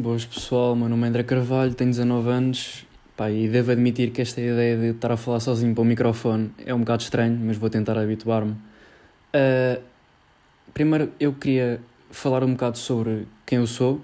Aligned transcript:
Boas 0.00 0.24
pessoal, 0.24 0.76
meu 0.76 0.88
nome 0.88 1.06
é 1.06 1.08
André 1.08 1.24
Carvalho, 1.24 1.74
tenho 1.74 1.90
19 1.90 2.28
anos. 2.30 2.86
Pá, 3.16 3.32
e 3.32 3.48
devo 3.48 3.72
admitir 3.72 4.12
que 4.12 4.22
esta 4.22 4.40
ideia 4.40 4.76
de 4.76 4.90
estar 4.90 5.10
a 5.10 5.16
falar 5.16 5.40
sozinho 5.40 5.74
para 5.74 5.82
o 5.82 5.84
microfone 5.84 6.52
é 6.64 6.72
um 6.72 6.78
bocado 6.78 7.02
estranho, 7.02 7.36
mas 7.42 7.56
vou 7.56 7.68
tentar 7.68 7.98
habituar-me. 7.98 8.52
Uh, 8.52 9.82
primeiro 10.72 11.10
eu 11.18 11.32
queria 11.32 11.80
falar 12.12 12.44
um 12.44 12.52
bocado 12.52 12.78
sobre 12.78 13.26
quem 13.44 13.58
eu 13.58 13.66
sou, 13.66 14.00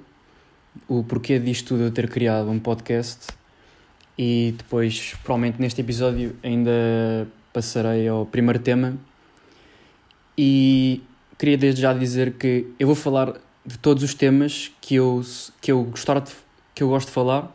o 0.88 1.04
porquê 1.04 1.38
disto 1.38 1.68
tudo 1.68 1.84
eu 1.84 1.92
ter 1.92 2.10
criado 2.10 2.50
um 2.50 2.58
podcast. 2.58 3.28
E 4.18 4.52
depois, 4.58 5.14
provavelmente 5.22 5.60
neste 5.60 5.80
episódio, 5.80 6.34
ainda 6.42 7.28
passarei 7.52 8.08
ao 8.08 8.26
primeiro 8.26 8.58
tema. 8.58 8.98
E 10.36 11.00
queria 11.38 11.56
desde 11.56 11.82
já 11.82 11.92
dizer 11.92 12.32
que 12.32 12.66
eu 12.80 12.88
vou 12.88 12.96
falar 12.96 13.34
de 13.64 13.78
todos 13.78 14.02
os 14.02 14.14
temas 14.14 14.70
que 14.80 14.96
eu, 14.96 15.22
que 15.60 15.72
eu, 15.72 15.84
gostar 15.84 16.20
de, 16.20 16.32
que 16.74 16.82
eu 16.82 16.88
gosto 16.88 17.08
de 17.08 17.14
falar 17.14 17.54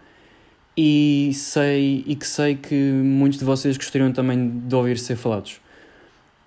e 0.76 1.32
sei 1.34 2.04
e 2.08 2.16
que 2.16 2.26
sei 2.26 2.56
que 2.56 2.74
muitos 2.74 3.38
de 3.38 3.46
vocês 3.46 3.78
gostariam 3.78 4.12
também 4.12 4.60
de 4.60 4.76
ouvir 4.76 4.98
ser 4.98 5.16
falados. 5.16 5.60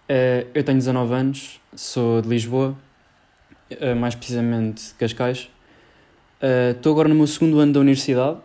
Uh, 0.08 0.48
eu 0.54 0.64
tenho 0.64 0.78
19 0.78 1.14
anos, 1.14 1.60
sou 1.74 2.20
de 2.20 2.28
Lisboa, 2.28 2.76
uh, 3.70 3.96
mais 3.96 4.14
precisamente 4.14 4.88
de 4.88 4.94
Cascais. 4.94 5.50
Uh, 6.42 6.72
estou 6.76 6.92
agora 6.92 7.08
no 7.08 7.14
meu 7.14 7.26
segundo 7.26 7.60
ano 7.60 7.72
da 7.72 7.80
universidade 7.80 8.38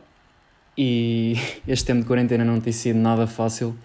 e 0.77 1.35
este 1.67 1.85
tempo 1.85 2.01
de 2.01 2.05
quarentena 2.07 2.45
não 2.45 2.61
tem 2.61 2.71
sido 2.71 2.99
nada 2.99 3.25
fácil 3.25 3.75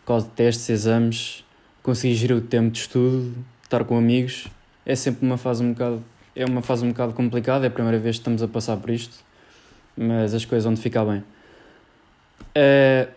por 0.00 0.08
causa 0.08 0.26
de 0.26 0.32
testes, 0.32 0.68
exames, 0.68 1.44
conseguir 1.82 2.14
gerir 2.14 2.36
o 2.36 2.40
tempo 2.40 2.70
de 2.70 2.80
estudo, 2.80 3.34
estar 3.62 3.84
com 3.84 3.96
amigos. 3.96 4.46
É 4.84 4.94
sempre 4.94 5.24
uma 5.24 5.36
fase 5.36 5.64
um 5.64 5.72
bocado 5.72 6.02
é 6.36 6.44
uma 6.44 6.60
fase 6.60 6.84
um 6.84 6.88
bocado 6.90 7.14
complicada, 7.14 7.64
é 7.64 7.68
a 7.68 7.70
primeira 7.70 7.98
vez 7.98 8.16
que 8.16 8.20
estamos 8.20 8.42
a 8.42 8.48
passar 8.48 8.76
por 8.76 8.90
isto, 8.90 9.16
mas 9.96 10.34
as 10.34 10.44
coisas 10.44 10.64
vão 10.64 10.74
de 10.74 10.80
ficar 10.82 11.04
bem. 11.06 11.24
Uh, 12.54 13.10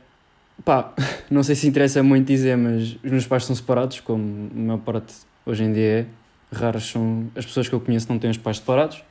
pá, 0.63 0.93
não 1.29 1.43
sei 1.43 1.55
se 1.55 1.67
interessa 1.67 2.01
muito 2.01 2.27
dizer, 2.27 2.55
mas 2.55 2.95
os 3.03 3.11
meus 3.11 3.27
pais 3.27 3.43
são 3.43 3.53
separados, 3.53 3.99
como 3.99 4.49
a 4.55 4.57
maior 4.57 4.79
parte 4.79 5.13
hoje 5.45 5.65
em 5.65 5.73
dia 5.73 5.83
é. 5.83 6.05
Raras 6.51 6.85
são 6.85 7.29
as 7.35 7.45
pessoas 7.45 7.67
que 7.67 7.75
eu 7.75 7.81
conheço 7.81 8.07
que 8.07 8.13
não 8.13 8.19
têm 8.19 8.31
os 8.31 8.37
pais 8.37 8.57
separados. 8.57 9.03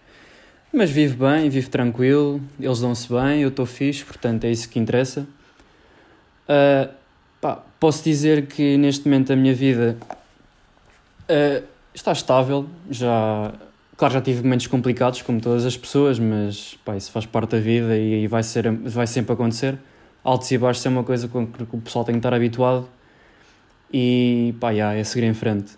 Mas 0.72 0.90
vive 0.90 1.16
bem, 1.16 1.48
vive 1.48 1.68
tranquilo, 1.68 2.40
eles 2.58 2.80
dão-se 2.80 3.08
bem, 3.08 3.42
eu 3.42 3.48
estou 3.48 3.64
fixe, 3.64 4.04
portanto 4.04 4.44
é 4.44 4.50
isso 4.50 4.68
que 4.68 4.78
interessa. 4.78 5.26
Uh, 6.48 6.92
pá, 7.40 7.62
posso 7.78 8.02
dizer 8.02 8.46
que 8.46 8.76
neste 8.76 9.06
momento 9.06 9.32
a 9.32 9.36
minha 9.36 9.54
vida 9.54 9.96
uh, 11.30 11.64
está 11.94 12.12
estável, 12.12 12.66
já 12.90 13.52
Claro, 13.98 14.14
já 14.14 14.20
tive 14.20 14.44
momentos 14.44 14.68
complicados, 14.68 15.22
como 15.22 15.40
todas 15.40 15.66
as 15.66 15.76
pessoas, 15.76 16.20
mas 16.20 16.78
pá, 16.84 16.96
isso 16.96 17.10
faz 17.10 17.26
parte 17.26 17.50
da 17.50 17.58
vida 17.58 17.98
e, 17.98 18.28
vai, 18.28 18.44
ser, 18.44 18.70
vai 18.70 19.08
sempre 19.08 19.32
acontecer. 19.32 19.76
Altos 20.22 20.48
e 20.52 20.56
baixos 20.56 20.86
é 20.86 20.88
uma 20.88 21.02
coisa 21.02 21.26
com 21.26 21.44
que 21.44 21.64
o 21.64 21.80
pessoal 21.80 22.04
tem 22.04 22.14
que 22.14 22.20
estar 22.20 22.32
habituado 22.32 22.88
e 23.92 24.54
pá, 24.60 24.70
yeah, 24.70 24.96
é 24.96 25.02
seguir 25.02 25.26
em 25.26 25.34
frente. 25.34 25.72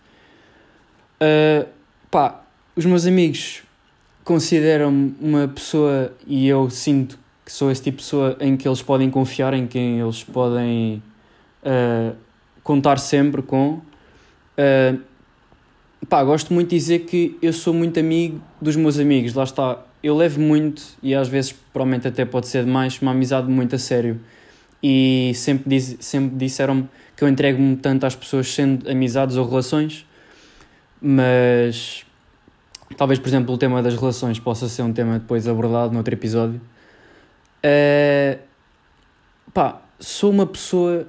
Uh, 1.16 1.66
pá, 2.10 2.42
os 2.76 2.84
meus 2.84 3.06
amigos 3.06 3.62
consideram-me 4.22 5.14
uma 5.18 5.48
pessoa 5.48 6.12
e 6.26 6.46
eu 6.46 6.68
sinto 6.68 7.18
que 7.42 7.50
sou 7.50 7.70
esse 7.70 7.82
tipo 7.84 7.96
de 7.96 8.02
pessoa 8.02 8.36
em 8.38 8.54
que 8.54 8.68
eles 8.68 8.82
podem 8.82 9.08
confiar, 9.08 9.54
em 9.54 9.66
quem 9.66 9.98
eles 9.98 10.22
podem 10.22 11.02
uh, 11.64 12.14
contar 12.62 12.98
sempre 12.98 13.40
com. 13.40 13.80
Uh, 14.58 15.09
pá, 16.08 16.22
gosto 16.24 16.52
muito 16.52 16.70
de 16.70 16.76
dizer 16.76 17.00
que 17.00 17.36
eu 17.42 17.52
sou 17.52 17.74
muito 17.74 17.98
amigo 18.00 18.40
dos 18.60 18.76
meus 18.76 18.98
amigos, 18.98 19.34
lá 19.34 19.44
está. 19.44 19.84
Eu 20.02 20.16
levo 20.16 20.40
muito, 20.40 20.82
e 21.02 21.14
às 21.14 21.28
vezes 21.28 21.52
provavelmente 21.72 22.08
até 22.08 22.24
pode 22.24 22.48
ser 22.48 22.64
demais, 22.64 23.00
uma 23.02 23.10
amizade 23.10 23.48
muito 23.50 23.76
a 23.76 23.78
sério. 23.78 24.18
E 24.82 25.32
sempre, 25.34 25.68
diz, 25.68 25.96
sempre 26.00 26.36
disseram-me 26.36 26.88
que 27.14 27.22
eu 27.22 27.28
entrego-me 27.28 27.76
tanto 27.76 28.06
às 28.06 28.16
pessoas 28.16 28.48
sendo 28.52 28.90
amizades 28.90 29.36
ou 29.36 29.46
relações, 29.46 30.06
mas 31.02 32.06
talvez, 32.96 33.18
por 33.18 33.28
exemplo, 33.28 33.54
o 33.54 33.58
tema 33.58 33.82
das 33.82 33.94
relações 33.94 34.38
possa 34.38 34.68
ser 34.68 34.82
um 34.82 34.92
tema 34.92 35.18
depois 35.18 35.46
abordado 35.46 35.92
noutro 35.92 36.14
episódio. 36.14 36.60
Uh, 37.62 38.38
pá, 39.52 39.82
sou 39.98 40.30
uma 40.30 40.46
pessoa, 40.46 41.06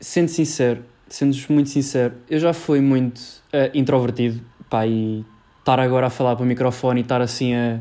sendo 0.00 0.28
sincero, 0.28 0.82
sendo 1.08 1.36
muito 1.50 1.70
sincero, 1.70 2.14
eu 2.28 2.38
já 2.38 2.52
fui 2.52 2.80
muito 2.80 3.18
uh, 3.18 3.70
introvertido, 3.74 4.40
pá, 4.68 4.86
e 4.86 5.24
estar 5.58 5.80
agora 5.80 6.06
a 6.06 6.10
falar 6.10 6.36
para 6.36 6.44
o 6.44 6.46
microfone 6.46 7.00
e 7.00 7.02
estar 7.02 7.20
assim 7.20 7.54
a, 7.54 7.80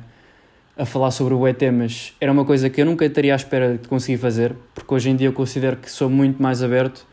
a 0.78 0.86
falar 0.86 1.12
sobre 1.12 1.34
o 1.34 1.48
ET, 1.48 1.62
mas 1.72 2.14
era 2.20 2.32
uma 2.32 2.46
coisa 2.46 2.70
que 2.70 2.82
eu 2.82 2.86
nunca 2.86 3.06
estaria 3.06 3.34
à 3.34 3.36
espera 3.36 3.78
de 3.78 3.88
conseguir 3.88 4.18
fazer, 4.18 4.56
porque 4.74 4.94
hoje 4.94 5.10
em 5.10 5.16
dia 5.16 5.28
eu 5.28 5.34
considero 5.34 5.78
que 5.78 5.90
sou 5.90 6.10
muito 6.10 6.42
mais 6.42 6.62
aberto, 6.62 7.06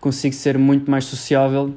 consigo 0.00 0.34
ser 0.34 0.58
muito 0.58 0.90
mais 0.90 1.04
sociável 1.04 1.74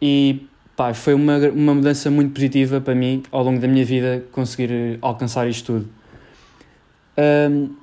e 0.00 0.46
pá, 0.76 0.94
foi 0.94 1.14
uma, 1.14 1.36
uma 1.48 1.74
mudança 1.74 2.10
muito 2.10 2.32
positiva 2.32 2.80
para 2.80 2.94
mim 2.94 3.22
ao 3.32 3.42
longo 3.42 3.60
da 3.60 3.66
minha 3.66 3.84
vida 3.84 4.24
conseguir 4.32 4.98
alcançar 5.02 5.48
isto 5.48 5.72
tudo. 5.72 5.88
Um, 7.50 7.74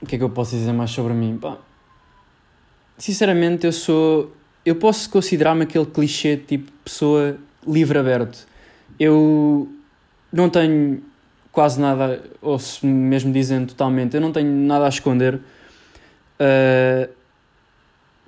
o 0.00 0.06
que 0.06 0.16
é 0.16 0.18
que 0.18 0.24
eu 0.24 0.30
posso 0.30 0.56
dizer 0.56 0.72
mais 0.72 0.90
sobre 0.90 1.12
mim? 1.12 1.38
Pá, 1.40 1.58
sinceramente, 2.98 3.66
eu 3.66 3.72
sou. 3.72 4.34
Eu 4.64 4.76
posso 4.76 5.10
considerar-me 5.10 5.64
aquele 5.64 5.86
clichê 5.86 6.36
tipo 6.36 6.72
pessoa 6.84 7.36
livre 7.66 7.98
aberto. 7.98 8.46
Eu 8.98 9.68
não 10.32 10.48
tenho 10.48 11.02
quase 11.52 11.80
nada, 11.80 12.22
ou 12.42 12.58
se 12.58 12.84
mesmo 12.84 13.32
dizendo 13.32 13.68
totalmente, 13.68 14.14
eu 14.14 14.20
não 14.20 14.32
tenho 14.32 14.50
nada 14.50 14.86
a 14.86 14.88
esconder. 14.88 15.36
Uh, 16.40 17.08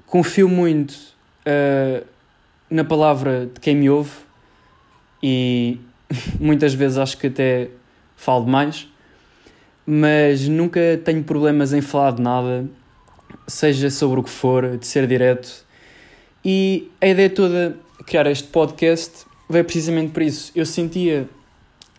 confio 0.06 0.48
muito 0.48 0.92
uh, 0.92 2.06
na 2.70 2.84
palavra 2.84 3.46
de 3.52 3.60
quem 3.60 3.74
me 3.74 3.90
ouve 3.90 4.12
e 5.20 5.80
muitas 6.38 6.72
vezes 6.72 6.98
acho 6.98 7.18
que 7.18 7.26
até 7.26 7.68
falo 8.14 8.44
demais, 8.44 8.88
mas 9.84 10.46
nunca 10.46 10.80
tenho 11.04 11.24
problemas 11.24 11.72
em 11.72 11.80
falar 11.80 12.12
de 12.12 12.22
nada 12.22 12.64
seja 13.46 13.90
sobre 13.90 14.20
o 14.20 14.22
que 14.22 14.30
for, 14.30 14.76
de 14.76 14.86
ser 14.86 15.06
direto. 15.06 15.64
E 16.44 16.90
a 17.00 17.08
ideia 17.08 17.30
toda 17.30 17.76
de 17.98 18.04
criar 18.04 18.26
este 18.26 18.48
podcast 18.48 19.26
veio 19.48 19.64
precisamente 19.64 20.12
por 20.12 20.22
isso. 20.22 20.52
Eu 20.54 20.66
sentia, 20.66 21.28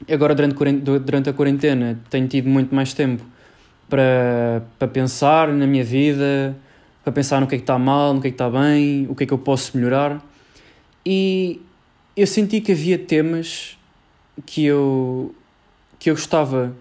agora 0.09 0.35
durante, 0.35 1.29
a 1.29 1.33
quarentena, 1.33 1.99
tenho 2.09 2.27
tido 2.27 2.49
muito 2.49 2.73
mais 2.73 2.93
tempo 2.93 3.23
para, 3.89 4.63
para 4.77 4.87
pensar 4.87 5.49
na 5.49 5.65
minha 5.65 5.83
vida, 5.83 6.55
para 7.03 7.13
pensar 7.13 7.39
no 7.39 7.47
que 7.47 7.55
é 7.55 7.57
que 7.57 7.63
está 7.63 7.79
mal, 7.79 8.13
no 8.13 8.21
que 8.21 8.27
é 8.27 8.31
que 8.31 8.35
está 8.35 8.49
bem, 8.49 9.07
o 9.09 9.15
que 9.15 9.23
é 9.23 9.27
que 9.27 9.33
eu 9.33 9.37
posso 9.37 9.77
melhorar. 9.77 10.21
E 11.05 11.61
eu 12.15 12.27
senti 12.27 12.59
que 12.59 12.73
havia 12.73 12.97
temas 12.97 13.77
que 14.45 14.65
eu, 14.65 15.33
que 15.97 16.09
eu 16.09 16.15
gostava 16.15 16.75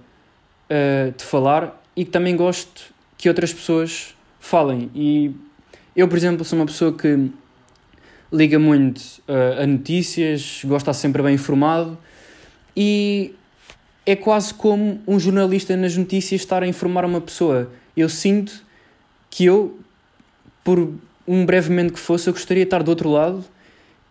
uh, 0.70 1.12
de 1.16 1.24
falar 1.24 1.80
e 1.94 2.04
que 2.04 2.10
também 2.10 2.36
gosto 2.36 2.92
que 3.16 3.28
outras 3.28 3.52
pessoas 3.52 4.15
falem. 4.46 4.90
E 4.94 5.32
eu, 5.94 6.06
por 6.08 6.16
exemplo, 6.16 6.44
sou 6.44 6.58
uma 6.58 6.66
pessoa 6.66 6.92
que 6.92 7.30
liga 8.32 8.58
muito 8.58 9.00
uh, 9.28 9.62
a 9.62 9.66
notícias, 9.66 10.60
gosta 10.64 10.76
de 10.76 10.82
estar 10.82 10.92
sempre 10.94 11.22
bem 11.22 11.34
informado 11.34 11.98
e 12.76 13.34
é 14.04 14.14
quase 14.14 14.54
como 14.54 15.00
um 15.06 15.18
jornalista 15.18 15.76
nas 15.76 15.96
notícias 15.96 16.40
estar 16.40 16.62
a 16.62 16.66
informar 16.66 17.04
uma 17.04 17.20
pessoa. 17.20 17.70
Eu 17.96 18.08
sinto 18.08 18.64
que 19.30 19.44
eu, 19.44 19.78
por 20.62 20.92
um 21.26 21.44
brevemente 21.44 21.92
que 21.92 21.98
fosse, 21.98 22.28
eu 22.28 22.32
gostaria 22.32 22.64
de 22.64 22.68
estar 22.68 22.82
do 22.82 22.88
outro 22.88 23.10
lado 23.10 23.44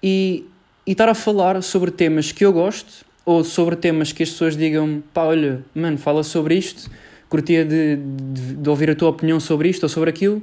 e, 0.03 0.45
e 0.85 0.91
estar 0.91 1.07
a 1.07 1.13
falar 1.13 1.61
sobre 1.63 1.91
temas 1.91 2.31
que 2.31 2.43
eu 2.43 2.51
gosto 2.51 3.05
ou 3.25 3.43
sobre 3.43 3.75
temas 3.75 4.11
que 4.11 4.21
as 4.21 4.29
pessoas 4.29 4.57
digam 4.57 5.01
pá, 5.13 5.23
olha, 5.23 5.63
mano, 5.73 5.97
fala 5.97 6.23
sobre 6.23 6.55
isto 6.55 6.89
curtia 7.29 7.65
de, 7.65 7.97
de, 7.97 8.55
de, 8.55 8.69
ouvir 8.69 8.89
a 8.89 8.95
tua 8.95 9.09
opinião 9.09 9.39
sobre 9.39 9.69
isto 9.69 9.83
ou 9.83 9.89
sobre 9.89 10.09
aquilo. 10.09 10.41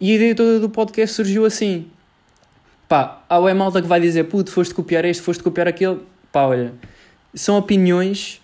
E 0.00 0.12
a 0.12 0.14
ideia 0.14 0.34
toda 0.34 0.60
do 0.60 0.68
podcast 0.68 1.14
surgiu 1.14 1.44
assim. 1.44 1.86
Pá, 2.88 3.24
há 3.28 3.38
é 3.48 3.54
malta 3.54 3.80
que 3.80 3.88
vai 3.88 4.00
dizer, 4.00 4.24
puto, 4.24 4.50
foste 4.50 4.74
copiar 4.74 5.04
este, 5.04 5.22
foste 5.22 5.42
copiar 5.42 5.68
aquele. 5.68 6.00
Pá, 6.30 6.42
olha, 6.42 6.72
são 7.34 7.56
opiniões 7.56 8.40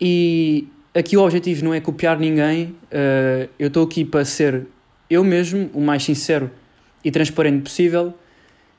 e 0.00 0.66
aqui 0.94 1.16
o 1.16 1.22
objetivo 1.22 1.64
não 1.64 1.74
é 1.74 1.80
copiar 1.80 2.18
ninguém. 2.18 2.74
Uh, 2.92 3.48
eu 3.58 3.68
estou 3.68 3.84
aqui 3.84 4.04
para 4.04 4.24
ser 4.24 4.66
eu 5.08 5.22
mesmo, 5.22 5.70
o 5.72 5.80
mais 5.80 6.02
sincero 6.02 6.50
e 7.04 7.10
transparente 7.10 7.62
possível. 7.62 8.14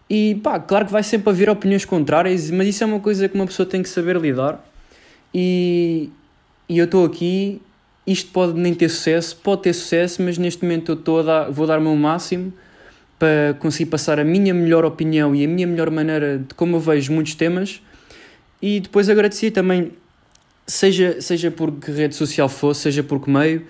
E 0.09 0.35
pá, 0.35 0.59
claro 0.59 0.85
que 0.85 0.91
vai 0.91 1.03
sempre 1.03 1.29
haver 1.29 1.49
opiniões 1.49 1.85
contrárias, 1.85 2.51
mas 2.51 2.67
isso 2.67 2.83
é 2.83 2.87
uma 2.87 2.99
coisa 2.99 3.27
que 3.27 3.35
uma 3.35 3.45
pessoa 3.45 3.67
tem 3.67 3.81
que 3.81 3.89
saber 3.89 4.17
lidar. 4.17 4.63
E, 5.33 6.09
e 6.69 6.77
eu 6.77 6.85
estou 6.85 7.05
aqui 7.05 7.61
isto 8.05 8.31
pode 8.31 8.53
nem 8.59 8.73
ter 8.73 8.89
sucesso, 8.89 9.35
pode 9.37 9.63
ter 9.63 9.73
sucesso, 9.73 10.21
mas 10.21 10.37
neste 10.37 10.63
momento 10.63 10.91
eu 10.91 10.95
estou 10.95 11.23
dar, 11.23 11.49
vou 11.49 11.65
dar 11.65 11.79
o 11.79 11.81
meu 11.81 11.95
máximo 11.95 12.53
para 13.17 13.55
conseguir 13.59 13.89
passar 13.89 14.19
a 14.19 14.23
minha 14.23 14.53
melhor 14.53 14.85
opinião 14.85 15.33
e 15.33 15.43
a 15.43 15.47
minha 15.47 15.65
melhor 15.65 15.89
maneira 15.89 16.37
de 16.37 16.53
como 16.53 16.75
eu 16.75 16.79
vejo 16.79 17.11
muitos 17.11 17.33
temas. 17.35 17.81
E 18.61 18.79
depois 18.79 19.09
agradecer 19.09 19.51
também 19.51 19.91
seja, 20.67 21.21
seja 21.21 21.51
por 21.51 21.71
que 21.71 21.91
rede 21.91 22.15
social 22.15 22.49
fosse, 22.49 22.81
seja 22.81 23.03
por 23.03 23.21
que 23.21 23.29
meio, 23.29 23.65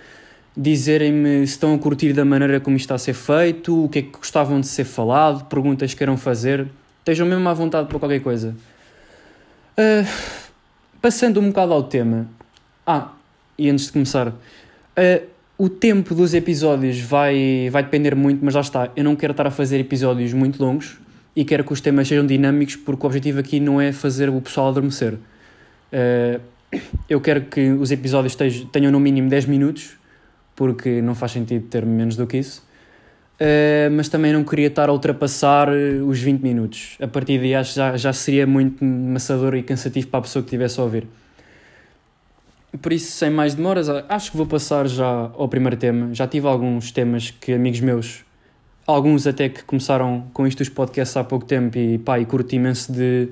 dizerem-me 0.56 1.46
se 1.46 1.54
estão 1.54 1.74
a 1.74 1.78
curtir 1.78 2.14
da 2.14 2.24
maneira 2.24 2.60
como 2.60 2.78
isto 2.78 2.86
está 2.86 2.96
a 2.96 3.00
ser 3.00 3.14
feito, 3.14 3.86
o 3.86 3.90
que 3.90 4.00
é 4.00 4.02
que 4.02 4.18
gostavam 4.18 4.60
de 4.60 4.68
ser 4.68 4.86
falado, 4.86 5.46
perguntas 5.46 5.92
que 5.92 5.98
queiram 5.98 6.18
fazer, 6.18 6.68
estejam 7.00 7.28
mesmo 7.28 7.48
à 7.48 7.54
vontade 7.54 7.88
para 7.88 8.00
qualquer 8.00 8.22
coisa. 8.22 8.56
Uh, 9.78 10.08
passando 11.02 11.40
um 11.40 11.50
bocado 11.50 11.74
ao 11.74 11.84
tema. 11.84 12.28
Ah, 12.88 13.12
e 13.58 13.70
antes 13.70 13.86
de 13.86 13.94
começar, 13.94 14.28
uh, 14.30 15.36
o 15.58 15.70
tempo 15.70 16.14
dos 16.14 16.34
episódios 16.34 17.00
vai, 17.00 17.70
vai 17.72 17.84
depender 17.84 18.16
muito, 18.16 18.44
mas 18.44 18.56
lá 18.56 18.62
está, 18.62 18.92
eu 18.96 19.04
não 19.04 19.16
quero 19.16 19.32
estar 19.32 19.48
a 19.48 19.52
fazer 19.52 19.80
episódios 19.80 20.34
muito 20.34 20.62
longos 20.62 20.98
e 21.36 21.46
quero 21.46 21.64
que 21.64 21.74
os 21.74 21.82
temas 21.82 22.08
sejam 22.08 22.26
dinâmicos, 22.26 22.76
porque 22.76 23.04
o 23.04 23.08
objetivo 23.08 23.40
aqui 23.40 23.60
não 23.60 23.80
é 23.80 23.92
fazer 23.92 24.30
o 24.30 24.40
pessoal 24.42 24.70
adormecer. 24.70 25.14
Uh, 25.14 26.40
eu 27.10 27.22
quero 27.22 27.42
que 27.42 27.72
os 27.72 27.92
episódios 27.92 28.36
tenham 28.72 28.92
no 28.92 29.00
mínimo 29.00 29.30
10 29.30 29.46
minutos, 29.46 29.98
porque 30.56 31.02
não 31.02 31.16
faz 31.16 31.34
sentido 31.34 31.68
ter 31.68 31.86
menos 31.86 32.16
do 32.16 32.26
que 32.26 32.38
isso. 32.38 32.66
Uh, 33.36 33.92
mas 33.92 34.08
também 34.08 34.32
não 34.32 34.46
queria 34.46 34.68
estar 34.68 34.88
a 34.88 34.94
ultrapassar 34.94 35.70
os 35.70 36.20
20 36.20 36.42
minutos. 36.42 36.98
A 37.02 37.08
partir 37.08 37.38
daí 37.38 37.54
acho 37.54 37.76
já, 37.76 37.98
já 37.98 38.14
seria 38.14 38.48
muito 38.48 38.84
maçador 38.84 39.56
e 39.56 39.64
cansativo 39.64 40.08
para 40.08 40.20
a 40.20 40.22
pessoa 40.22 40.42
que 40.42 40.48
estivesse 40.48 40.80
a 40.80 40.84
ouvir. 40.84 41.08
Por 42.82 42.92
isso, 42.94 43.12
sem 43.12 43.30
mais 43.30 43.54
demoras, 43.54 43.88
acho 43.90 44.32
que 44.32 44.38
vou 44.38 44.46
passar 44.46 44.88
já 44.88 45.32
ao 45.34 45.48
primeiro 45.48 45.78
tema. 45.78 46.14
Já 46.14 46.28
tive 46.28 46.48
alguns 46.48 46.92
temas 46.92 47.32
que 47.32 47.54
amigos 47.54 47.80
meus, 47.80 48.26
alguns 48.86 49.28
até 49.28 49.50
que 49.50 49.64
começaram 49.64 50.26
com 50.34 50.46
isto 50.48 50.62
os 50.62 50.70
podcasts 50.70 51.16
há 51.16 51.24
pouco 51.24 51.46
tempo 51.46 51.78
e 51.78 51.98
pá, 51.98 52.20
e 52.20 52.26
curto 52.26 52.54
imenso 52.54 52.92
de, 52.92 53.30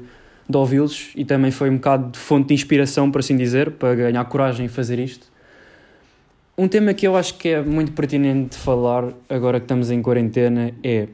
de 0.48 0.58
ouvi-los 0.58 1.12
e 1.16 1.26
também 1.26 1.52
foi 1.52 1.70
um 1.70 1.76
bocado 1.76 2.12
de 2.12 2.20
fonte 2.20 2.50
de 2.50 2.54
inspiração, 2.54 3.12
por 3.12 3.20
assim 3.20 3.36
dizer, 3.36 3.72
para 3.72 3.96
ganhar 3.96 4.24
coragem 4.26 4.66
em 4.66 4.70
fazer 4.70 5.00
isto. 5.00 5.32
Um 6.56 6.68
tema 6.68 6.94
que 6.94 7.08
eu 7.08 7.16
acho 7.16 7.34
que 7.36 7.50
é 7.50 7.62
muito 7.64 7.92
pertinente 7.94 8.52
de 8.52 8.58
falar 8.58 9.12
agora 9.28 9.60
que 9.60 9.66
estamos 9.66 9.90
em 9.90 10.02
quarentena 10.02 10.72
é 10.84 11.08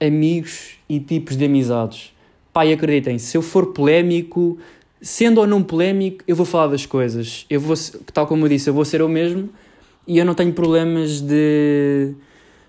amigos 0.00 0.78
e 0.88 0.98
tipos 0.98 1.36
de 1.36 1.44
amizades. 1.44 2.12
Pai, 2.52 2.72
acreditem, 2.72 3.16
se 3.16 3.36
eu 3.36 3.42
for 3.42 3.66
polémico, 3.72 4.58
sendo 5.00 5.38
ou 5.40 5.46
não 5.46 5.62
polémico, 5.62 6.22
eu 6.26 6.36
vou 6.36 6.46
falar 6.46 6.68
das 6.68 6.86
coisas. 6.86 7.46
Eu 7.48 7.60
vou, 7.60 7.76
tal 8.12 8.26
como 8.26 8.44
eu 8.44 8.48
disse, 8.48 8.68
eu 8.68 8.74
vou 8.74 8.84
ser 8.84 9.00
eu 9.00 9.08
mesmo 9.08 9.48
e 10.06 10.18
eu 10.18 10.24
não 10.24 10.34
tenho 10.34 10.52
problemas 10.52 11.20
de 11.20 12.14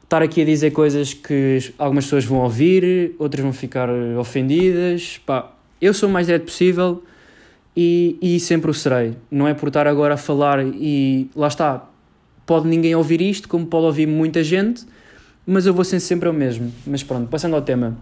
estar 0.04 0.22
aqui 0.22 0.42
a 0.42 0.46
dizer 0.46 0.72
coisas 0.72 1.14
que 1.14 1.74
algumas 1.78 2.06
pessoas 2.06 2.26
vão 2.26 2.40
ouvir, 2.40 3.16
outras 3.18 3.42
vão 3.42 3.54
ficar 3.54 3.90
ofendidas. 4.20 5.20
Pá, 5.26 5.54
eu 5.82 5.94
sou 5.94 6.10
o 6.10 6.12
mais 6.12 6.28
direto 6.28 6.46
possível 6.46 7.04
e, 7.76 8.18
e 8.22 8.40
sempre 8.40 8.70
o 8.70 8.74
serei. 8.74 9.16
Não 9.30 9.48
é 9.48 9.54
por 9.54 9.68
estar 9.68 9.88
agora 9.88 10.14
a 10.14 10.18
falar 10.18 10.66
e 10.66 11.30
lá 11.36 11.48
está, 11.48 11.90
pode 12.46 12.68
ninguém 12.68 12.96
ouvir 12.96 13.22
isto, 13.22 13.48
como 13.48 13.66
pode 13.66 13.86
ouvir 13.86 14.08
muita 14.08 14.44
gente, 14.44 14.86
mas 15.46 15.66
eu 15.66 15.74
vou 15.74 15.84
ser 15.84 16.00
sempre 16.00 16.30
o 16.30 16.34
mesmo. 16.34 16.72
Mas 16.86 17.04
pronto, 17.04 17.28
passando 17.30 17.56
ao 17.56 17.62
tema, 17.62 17.98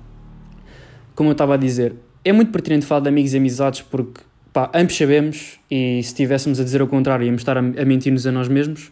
como 1.16 1.30
eu 1.30 1.34
estava 1.34 1.54
a 1.54 1.58
dizer, 1.58 1.94
é 2.24 2.32
muito 2.32 2.52
pertinente 2.52 2.86
falar 2.86 3.02
de 3.02 3.10
amigos 3.10 3.34
e 3.34 3.38
amizades 3.38 3.82
porque 3.82 4.22
pá, 4.52 4.70
ambos 4.74 4.96
sabemos, 4.96 5.60
e 5.70 6.02
se 6.04 6.10
estivéssemos 6.10 6.60
a 6.60 6.64
dizer 6.64 6.82
o 6.82 6.88
contrário, 6.88 7.26
íamos 7.26 7.42
estar 7.42 7.58
a, 7.58 7.60
a 7.60 7.86
mentir-nos 7.86 8.26
a 8.26 8.32
nós 8.32 8.48
mesmos, 8.48 8.92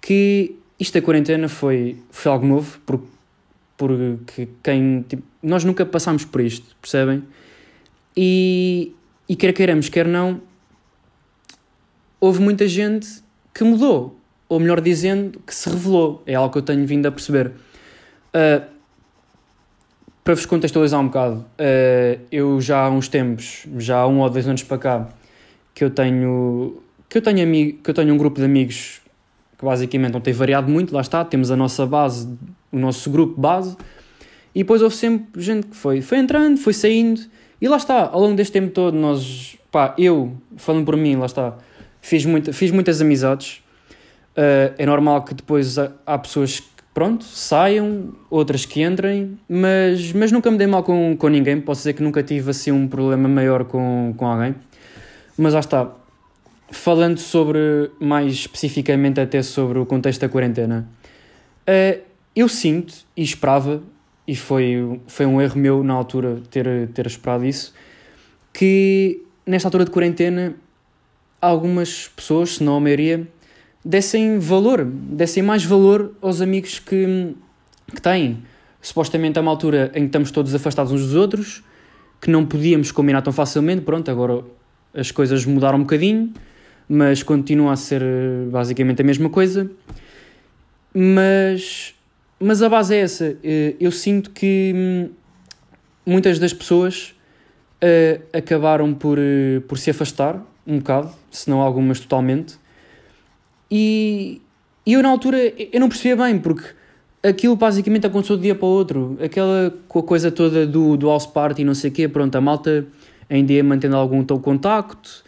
que 0.00 0.56
isto 0.78 0.94
da 0.94 1.02
quarentena 1.02 1.48
foi, 1.48 1.98
foi 2.10 2.30
algo 2.32 2.46
novo, 2.46 2.80
porque, 2.86 3.06
porque 3.76 4.48
quem, 4.62 5.02
tipo, 5.02 5.22
nós 5.42 5.64
nunca 5.64 5.84
passámos 5.84 6.24
por 6.24 6.40
isto, 6.40 6.76
percebem? 6.80 7.22
E, 8.16 8.92
e 9.28 9.34
quer 9.34 9.52
queiramos, 9.52 9.88
quer 9.88 10.06
não, 10.06 10.40
houve 12.20 12.40
muita 12.40 12.68
gente 12.68 13.08
que 13.52 13.64
mudou 13.64 14.16
ou 14.48 14.60
melhor 14.60 14.80
dizendo, 14.80 15.40
que 15.46 15.54
se 15.54 15.68
revelou. 15.68 16.22
É 16.26 16.34
algo 16.34 16.52
que 16.52 16.58
eu 16.58 16.62
tenho 16.62 16.86
vindo 16.86 17.06
a 17.06 17.12
perceber. 17.12 17.48
Uh, 17.48 18.64
para 20.24 20.34
vos 20.34 20.46
contextualizar 20.46 20.98
um 20.98 21.06
bocado, 21.06 21.36
uh, 21.36 22.20
eu 22.32 22.58
já 22.58 22.80
há 22.86 22.90
uns 22.90 23.08
tempos, 23.08 23.66
já 23.76 23.98
há 23.98 24.06
um 24.06 24.20
ou 24.20 24.30
dois 24.30 24.48
anos 24.48 24.62
para 24.62 24.78
cá, 24.78 25.08
que 25.74 25.84
eu 25.84 25.90
tenho 25.90 26.80
que 27.08 27.18
eu 27.18 27.22
tenho, 27.22 27.42
amigo, 27.42 27.78
que 27.78 27.90
eu 27.90 27.94
tenho 27.94 28.12
um 28.12 28.16
grupo 28.16 28.40
de 28.40 28.44
amigos 28.46 29.00
que 29.56 29.64
basicamente 29.64 30.14
não 30.14 30.20
tem 30.20 30.32
variado 30.32 30.68
muito, 30.68 30.92
lá 30.92 31.00
está, 31.00 31.24
temos 31.24 31.50
a 31.50 31.56
nossa 31.56 31.86
base, 31.86 32.28
o 32.72 32.78
nosso 32.78 33.08
grupo 33.10 33.40
base, 33.40 33.76
e 34.52 34.60
depois 34.60 34.82
houve 34.82 34.96
sempre 34.96 35.40
gente 35.40 35.68
que 35.68 35.76
foi, 35.76 36.00
foi 36.00 36.18
entrando, 36.18 36.56
foi 36.56 36.72
saindo, 36.72 37.20
e 37.60 37.68
lá 37.68 37.76
está, 37.76 38.08
ao 38.08 38.20
longo 38.20 38.34
deste 38.34 38.52
tempo 38.52 38.72
todo, 38.72 38.96
nós, 38.96 39.56
pá, 39.70 39.94
eu, 39.96 40.32
falando 40.56 40.84
por 40.84 40.96
mim, 40.96 41.14
lá 41.16 41.26
está, 41.26 41.56
fiz, 42.00 42.24
muita, 42.24 42.52
fiz 42.52 42.70
muitas 42.72 43.00
amizades, 43.00 43.62
Uh, 44.34 44.74
é 44.76 44.84
normal 44.84 45.22
que 45.22 45.32
depois 45.32 45.78
há, 45.78 46.18
pessoas 46.18 46.58
que, 46.58 46.73
pronto, 46.94 47.24
saiam, 47.24 48.14
outras 48.30 48.64
que 48.64 48.80
entrem, 48.80 49.36
mas, 49.48 50.12
mas 50.12 50.30
nunca 50.30 50.48
me 50.50 50.56
dei 50.56 50.68
mal 50.68 50.84
com, 50.84 51.16
com 51.18 51.28
ninguém. 51.28 51.60
Posso 51.60 51.80
dizer 51.80 51.94
que 51.94 52.02
nunca 52.02 52.22
tive 52.22 52.50
assim 52.50 52.70
um 52.70 52.86
problema 52.86 53.28
maior 53.28 53.64
com, 53.64 54.14
com 54.16 54.26
alguém. 54.26 54.54
Mas 55.36 55.52
lá 55.52 55.60
está. 55.60 55.92
Falando 56.70 57.18
sobre, 57.18 57.90
mais 58.00 58.32
especificamente 58.32 59.20
até 59.20 59.42
sobre 59.42 59.78
o 59.78 59.84
contexto 59.84 60.22
da 60.22 60.28
quarentena, 60.28 60.88
uh, 61.68 62.00
eu 62.34 62.48
sinto 62.48 62.94
e 63.16 63.22
esperava, 63.22 63.82
e 64.26 64.34
foi, 64.34 65.00
foi 65.06 65.26
um 65.26 65.40
erro 65.40 65.58
meu 65.58 65.84
na 65.84 65.92
altura 65.92 66.40
ter, 66.50 66.88
ter 66.88 67.06
esperado 67.06 67.44
isso, 67.44 67.74
que 68.52 69.22
nesta 69.46 69.68
altura 69.68 69.84
de 69.84 69.90
quarentena 69.90 70.56
algumas 71.40 72.08
pessoas, 72.08 72.56
se 72.56 72.64
não 72.64 72.76
a 72.76 72.80
maioria, 72.80 73.28
dessem 73.84 74.38
valor, 74.38 74.84
dessem 74.84 75.42
mais 75.42 75.64
valor 75.64 76.14
aos 76.22 76.40
amigos 76.40 76.78
que, 76.78 77.34
que 77.94 78.00
têm. 78.00 78.38
Supostamente 78.80 79.38
é 79.38 79.42
uma 79.42 79.50
altura 79.50 79.90
em 79.94 80.00
que 80.00 80.06
estamos 80.06 80.30
todos 80.30 80.54
afastados 80.54 80.92
uns 80.92 81.02
dos 81.02 81.14
outros, 81.14 81.62
que 82.20 82.30
não 82.30 82.46
podíamos 82.46 82.90
combinar 82.90 83.22
tão 83.22 83.32
facilmente, 83.32 83.82
pronto, 83.82 84.10
agora 84.10 84.44
as 84.94 85.10
coisas 85.10 85.44
mudaram 85.44 85.78
um 85.78 85.82
bocadinho, 85.82 86.32
mas 86.88 87.22
continua 87.22 87.72
a 87.72 87.76
ser 87.76 88.02
eh, 88.02 88.46
basicamente 88.50 89.02
a 89.02 89.04
mesma 89.04 89.28
coisa. 89.28 89.70
Mas, 90.94 91.94
mas 92.38 92.62
a 92.62 92.68
base 92.68 92.94
é 92.94 93.00
essa. 93.00 93.36
Eh, 93.42 93.74
eu 93.80 93.90
sinto 93.90 94.30
que 94.30 94.72
hum, 94.74 95.10
muitas 96.06 96.38
das 96.38 96.52
pessoas 96.52 97.14
uh, 97.82 98.22
acabaram 98.32 98.94
por, 98.94 99.18
por 99.66 99.78
se 99.78 99.90
afastar 99.90 100.40
um 100.66 100.78
bocado, 100.78 101.10
se 101.30 101.48
não 101.50 101.60
algumas 101.60 102.00
totalmente, 102.00 102.56
e, 103.70 104.40
e 104.86 104.92
eu 104.92 105.02
na 105.02 105.08
altura 105.08 105.38
eu 105.38 105.80
não 105.80 105.88
percebia 105.88 106.24
bem, 106.24 106.38
porque 106.38 106.64
aquilo 107.22 107.56
basicamente 107.56 108.06
aconteceu 108.06 108.36
de 108.36 108.42
dia 108.42 108.54
para 108.54 108.66
o 108.66 108.68
outro. 108.68 109.18
Aquela 109.22 109.74
coisa 109.88 110.30
toda 110.30 110.66
do, 110.66 110.96
do 110.96 111.08
house 111.08 111.26
party 111.26 111.62
e 111.62 111.64
não 111.64 111.74
sei 111.74 111.90
o 111.90 111.92
quê, 111.92 112.08
pronto, 112.08 112.36
a 112.36 112.40
malta 112.40 112.86
ainda 113.28 113.52
ia 113.52 113.64
mantendo 113.64 113.96
algum 113.96 114.22
teu 114.22 114.38
contacto, 114.38 115.24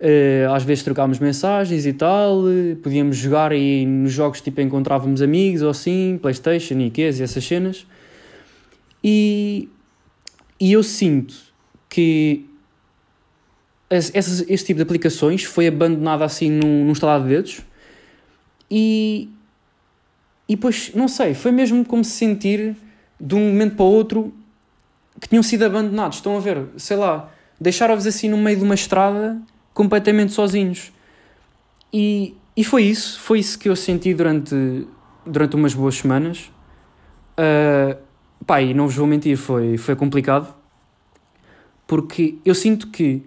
uh, 0.00 0.52
às 0.52 0.62
vezes 0.62 0.84
trocávamos 0.84 1.18
mensagens 1.18 1.86
e 1.86 1.92
tal, 1.94 2.40
uh, 2.40 2.76
podíamos 2.82 3.16
jogar 3.16 3.52
e 3.52 3.86
nos 3.86 4.12
jogos 4.12 4.42
tipo 4.42 4.60
encontrávamos 4.60 5.22
amigos 5.22 5.62
ou 5.62 5.70
assim, 5.70 6.18
Playstation 6.20 6.78
e 6.80 6.90
quês 6.90 7.18
e 7.18 7.22
essas 7.22 7.42
cenas. 7.42 7.86
E, 9.02 9.68
e 10.60 10.72
eu 10.72 10.82
sinto 10.82 11.34
que 11.88 12.44
esse, 13.88 14.44
esse 14.52 14.66
tipo 14.66 14.76
de 14.76 14.82
aplicações 14.82 15.44
foi 15.44 15.66
abandonado 15.68 16.22
assim 16.22 16.50
num, 16.50 16.84
num 16.84 16.92
estalar 16.92 17.22
de 17.22 17.28
dedos 17.28 17.62
e, 18.70 19.30
e 20.48 20.54
depois, 20.56 20.92
não 20.94 21.08
sei, 21.08 21.34
foi 21.34 21.50
mesmo 21.50 21.84
como 21.84 22.04
se 22.04 22.12
sentir 22.12 22.76
de 23.20 23.34
um 23.34 23.48
momento 23.48 23.76
para 23.76 23.84
o 23.84 23.88
outro 23.88 24.32
que 25.20 25.28
tinham 25.28 25.42
sido 25.42 25.64
abandonados. 25.64 26.18
Estão 26.18 26.36
a 26.36 26.40
ver, 26.40 26.66
sei 26.76 26.96
lá, 26.96 27.30
deixaram-vos 27.60 28.06
assim 28.06 28.28
no 28.28 28.36
meio 28.36 28.58
de 28.58 28.64
uma 28.64 28.74
estrada 28.74 29.40
completamente 29.74 30.32
sozinhos. 30.32 30.92
E, 31.92 32.34
e 32.56 32.64
foi 32.64 32.84
isso, 32.84 33.20
foi 33.20 33.38
isso 33.38 33.58
que 33.58 33.68
eu 33.68 33.76
senti 33.76 34.14
durante, 34.14 34.86
durante 35.26 35.56
umas 35.56 35.74
boas 35.74 35.96
semanas. 35.96 36.50
Uh, 37.38 37.96
pá, 38.44 38.60
e 38.60 38.74
não 38.74 38.86
vos 38.86 38.96
vou 38.96 39.06
mentir, 39.06 39.36
foi, 39.36 39.76
foi 39.76 39.96
complicado. 39.96 40.54
Porque 41.86 42.38
eu 42.44 42.54
sinto 42.54 42.88
que 42.88 43.22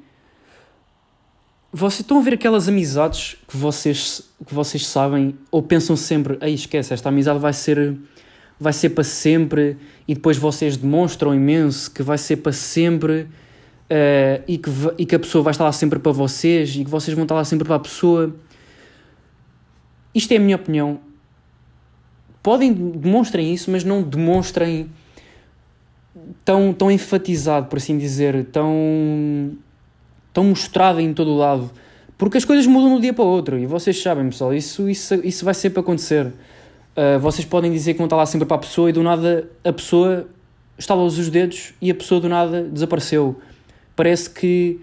vocês 1.73 2.01
estão 2.01 2.17
a 2.17 2.21
ver 2.21 2.33
aquelas 2.33 2.67
amizades 2.67 3.37
que 3.47 3.55
vocês, 3.55 4.29
que 4.45 4.53
vocês 4.53 4.85
sabem 4.85 5.35
ou 5.49 5.63
pensam 5.63 5.95
sempre, 5.95 6.37
ei, 6.41 6.53
esquece, 6.53 6.93
esta 6.93 7.07
amizade 7.07 7.39
vai 7.39 7.53
ser, 7.53 7.97
vai 8.59 8.73
ser 8.73 8.89
para 8.89 9.05
sempre 9.05 9.77
e 10.05 10.13
depois 10.13 10.37
vocês 10.37 10.75
demonstram 10.75 11.33
imenso 11.33 11.89
que 11.89 12.03
vai 12.03 12.17
ser 12.17 12.37
para 12.37 12.51
sempre 12.51 13.21
uh, 13.21 14.43
e, 14.45 14.57
que, 14.57 14.69
e 14.97 15.05
que 15.05 15.15
a 15.15 15.19
pessoa 15.19 15.43
vai 15.43 15.51
estar 15.51 15.63
lá 15.63 15.71
sempre 15.71 15.97
para 15.97 16.11
vocês 16.11 16.75
e 16.75 16.83
que 16.83 16.89
vocês 16.89 17.15
vão 17.15 17.23
estar 17.23 17.35
lá 17.35 17.45
sempre 17.45 17.65
para 17.65 17.77
a 17.77 17.79
pessoa. 17.79 18.35
Isto 20.13 20.33
é 20.33 20.37
a 20.37 20.41
minha 20.41 20.57
opinião. 20.57 20.99
Podem, 22.43 22.73
demonstrem 22.73 23.53
isso, 23.53 23.71
mas 23.71 23.85
não 23.85 24.03
demonstrem 24.03 24.89
tão, 26.43 26.73
tão 26.73 26.91
enfatizado, 26.91 27.67
por 27.67 27.77
assim 27.77 27.97
dizer, 27.97 28.45
tão 28.51 29.55
tão 30.33 30.45
mostrada 30.45 31.01
em 31.01 31.13
todo 31.13 31.31
o 31.31 31.37
lado, 31.37 31.69
Porque 32.17 32.37
as 32.37 32.45
coisas 32.45 32.67
mudam 32.67 32.89
de 32.89 32.95
um 32.95 32.99
dia 32.99 33.13
para 33.13 33.23
o 33.23 33.27
outro 33.27 33.57
e 33.57 33.65
vocês 33.65 33.99
sabem, 34.01 34.29
pessoal, 34.29 34.53
isso, 34.53 34.87
isso, 34.87 35.15
isso 35.23 35.43
vai 35.43 35.55
sempre 35.55 35.79
acontecer. 35.79 36.27
Uh, 36.27 37.19
vocês 37.19 37.45
podem 37.45 37.71
dizer 37.71 37.93
que 37.93 37.97
vão 37.97 38.05
estar 38.05 38.15
lá 38.15 38.25
sempre 38.25 38.47
para 38.47 38.57
a 38.57 38.59
pessoa 38.59 38.89
e 38.89 38.93
do 38.93 39.01
nada 39.01 39.49
a 39.63 39.73
pessoa 39.73 40.27
estala 40.77 41.03
os 41.03 41.29
dedos 41.29 41.73
e 41.81 41.89
a 41.89 41.95
pessoa 41.95 42.19
do 42.19 42.27
nada 42.27 42.63
desapareceu. 42.63 43.39
Parece 43.95 44.29
que 44.29 44.79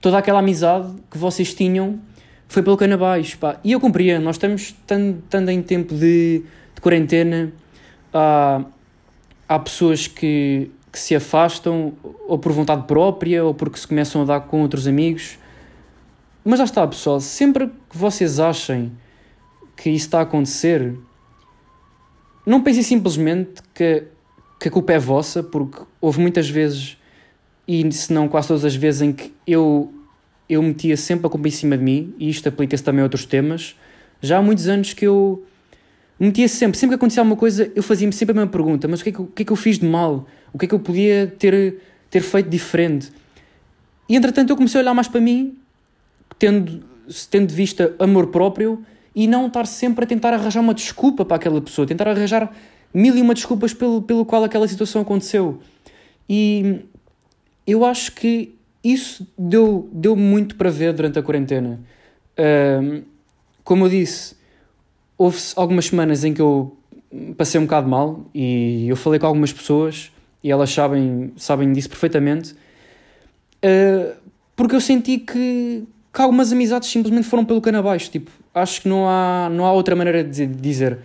toda 0.00 0.18
aquela 0.18 0.38
amizade 0.38 0.92
que 1.10 1.18
vocês 1.18 1.52
tinham 1.54 2.00
foi 2.48 2.62
pelo 2.62 2.76
cano 2.76 2.94
abaixo. 2.94 3.38
Pá. 3.38 3.58
E 3.64 3.72
eu 3.72 3.80
compreendo, 3.80 4.22
nós 4.22 4.36
estamos 4.36 4.74
tanto 4.86 5.50
em 5.50 5.62
tempo 5.62 5.94
de, 5.94 6.42
de 6.74 6.80
quarentena, 6.80 7.52
há, 8.12 8.64
há 9.48 9.58
pessoas 9.58 10.06
que, 10.06 10.70
que 10.92 10.98
se 10.98 11.16
afastam 11.16 11.94
ou 12.28 12.38
por 12.38 12.52
vontade 12.52 12.86
própria 12.86 13.42
ou 13.42 13.54
porque 13.54 13.78
se 13.78 13.88
começam 13.88 14.20
a 14.22 14.24
dar 14.26 14.40
com 14.42 14.60
outros 14.60 14.86
amigos. 14.86 15.38
Mas 16.44 16.58
já 16.58 16.64
está, 16.64 16.86
pessoal, 16.86 17.18
sempre 17.18 17.68
que 17.88 17.96
vocês 17.96 18.38
achem 18.38 18.92
que 19.74 19.88
isso 19.88 20.06
está 20.06 20.18
a 20.18 20.22
acontecer, 20.22 20.94
não 22.44 22.62
pensem 22.62 22.82
simplesmente 22.82 23.62
que, 23.72 24.04
que 24.60 24.68
a 24.68 24.70
culpa 24.70 24.92
é 24.92 24.98
vossa, 24.98 25.42
porque 25.42 25.82
houve 26.00 26.20
muitas 26.20 26.48
vezes, 26.48 26.98
e 27.66 27.90
se 27.92 28.12
não 28.12 28.28
quase 28.28 28.48
todas 28.48 28.64
as 28.64 28.74
vezes, 28.74 29.02
em 29.02 29.12
que 29.12 29.32
eu, 29.46 29.92
eu 30.48 30.62
metia 30.62 30.96
sempre 30.96 31.26
a 31.26 31.30
culpa 31.30 31.48
em 31.48 31.52
cima 31.52 31.78
de 31.78 31.84
mim, 31.84 32.14
e 32.18 32.28
isto 32.28 32.48
aplica-se 32.48 32.82
também 32.82 33.00
a 33.00 33.04
outros 33.04 33.24
temas. 33.24 33.76
Já 34.20 34.38
há 34.38 34.42
muitos 34.42 34.68
anos 34.68 34.92
que 34.92 35.06
eu 35.06 35.44
metia 36.18 36.48
sempre, 36.48 36.78
sempre 36.78 36.96
que 36.96 37.00
acontecia 37.00 37.20
alguma 37.20 37.36
coisa, 37.36 37.70
eu 37.74 37.82
fazia-me 37.82 38.12
sempre 38.12 38.32
a 38.32 38.36
mesma 38.36 38.50
pergunta: 38.50 38.86
mas 38.88 39.00
o 39.00 39.04
que, 39.04 39.10
é 39.10 39.12
que, 39.12 39.22
o 39.22 39.26
que 39.26 39.42
é 39.42 39.44
que 39.46 39.52
eu 39.52 39.56
fiz 39.56 39.78
de 39.78 39.86
mal? 39.86 40.26
O 40.52 40.58
que 40.58 40.66
é 40.66 40.68
que 40.68 40.74
eu 40.74 40.80
podia 40.80 41.34
ter, 41.38 41.80
ter 42.10 42.20
feito 42.20 42.48
diferente? 42.48 43.10
E 44.08 44.16
entretanto 44.16 44.50
eu 44.50 44.56
comecei 44.56 44.80
a 44.80 44.82
olhar 44.82 44.94
mais 44.94 45.08
para 45.08 45.20
mim, 45.20 45.56
tendo, 46.38 46.82
tendo 47.30 47.46
de 47.46 47.54
vista 47.54 47.94
amor 47.98 48.28
próprio, 48.28 48.84
e 49.14 49.26
não 49.26 49.46
estar 49.46 49.66
sempre 49.66 50.04
a 50.04 50.06
tentar 50.06 50.32
arranjar 50.34 50.60
uma 50.60 50.74
desculpa 50.74 51.24
para 51.24 51.36
aquela 51.36 51.60
pessoa, 51.60 51.86
tentar 51.86 52.08
arranjar 52.08 52.52
mil 52.92 53.16
e 53.16 53.22
uma 53.22 53.34
desculpas 53.34 53.72
pelo, 53.72 54.02
pelo 54.02 54.24
qual 54.24 54.44
aquela 54.44 54.66
situação 54.68 55.02
aconteceu. 55.02 55.60
E 56.28 56.80
eu 57.66 57.84
acho 57.84 58.12
que 58.12 58.54
isso 58.82 59.26
deu, 59.38 59.88
deu 59.92 60.16
muito 60.16 60.56
para 60.56 60.70
ver 60.70 60.92
durante 60.92 61.18
a 61.18 61.22
quarentena. 61.22 61.80
Um, 62.38 63.02
como 63.62 63.84
eu 63.84 63.88
disse, 63.90 64.34
houve 65.16 65.38
algumas 65.56 65.86
semanas 65.86 66.24
em 66.24 66.34
que 66.34 66.40
eu 66.40 66.76
passei 67.36 67.60
um 67.60 67.64
bocado 67.64 67.88
mal 67.88 68.26
e 68.34 68.88
eu 68.88 68.96
falei 68.96 69.20
com 69.20 69.26
algumas 69.26 69.52
pessoas 69.52 70.10
e 70.42 70.50
elas 70.50 70.70
sabem, 70.70 71.32
sabem 71.36 71.72
disso 71.72 71.88
perfeitamente. 71.88 72.54
Uh, 73.64 74.14
porque 74.56 74.74
eu 74.74 74.80
senti 74.80 75.18
que, 75.18 75.84
que 76.12 76.20
algumas 76.20 76.52
amizades 76.52 76.88
simplesmente 76.88 77.26
foram 77.26 77.44
pelo 77.44 77.60
cano 77.60 77.78
abaixo. 77.78 78.10
Tipo, 78.10 78.30
acho 78.54 78.82
que 78.82 78.88
não 78.88 79.08
há, 79.08 79.48
não 79.50 79.64
há 79.64 79.72
outra 79.72 79.94
maneira 79.94 80.24
de 80.24 80.46
dizer. 80.46 80.98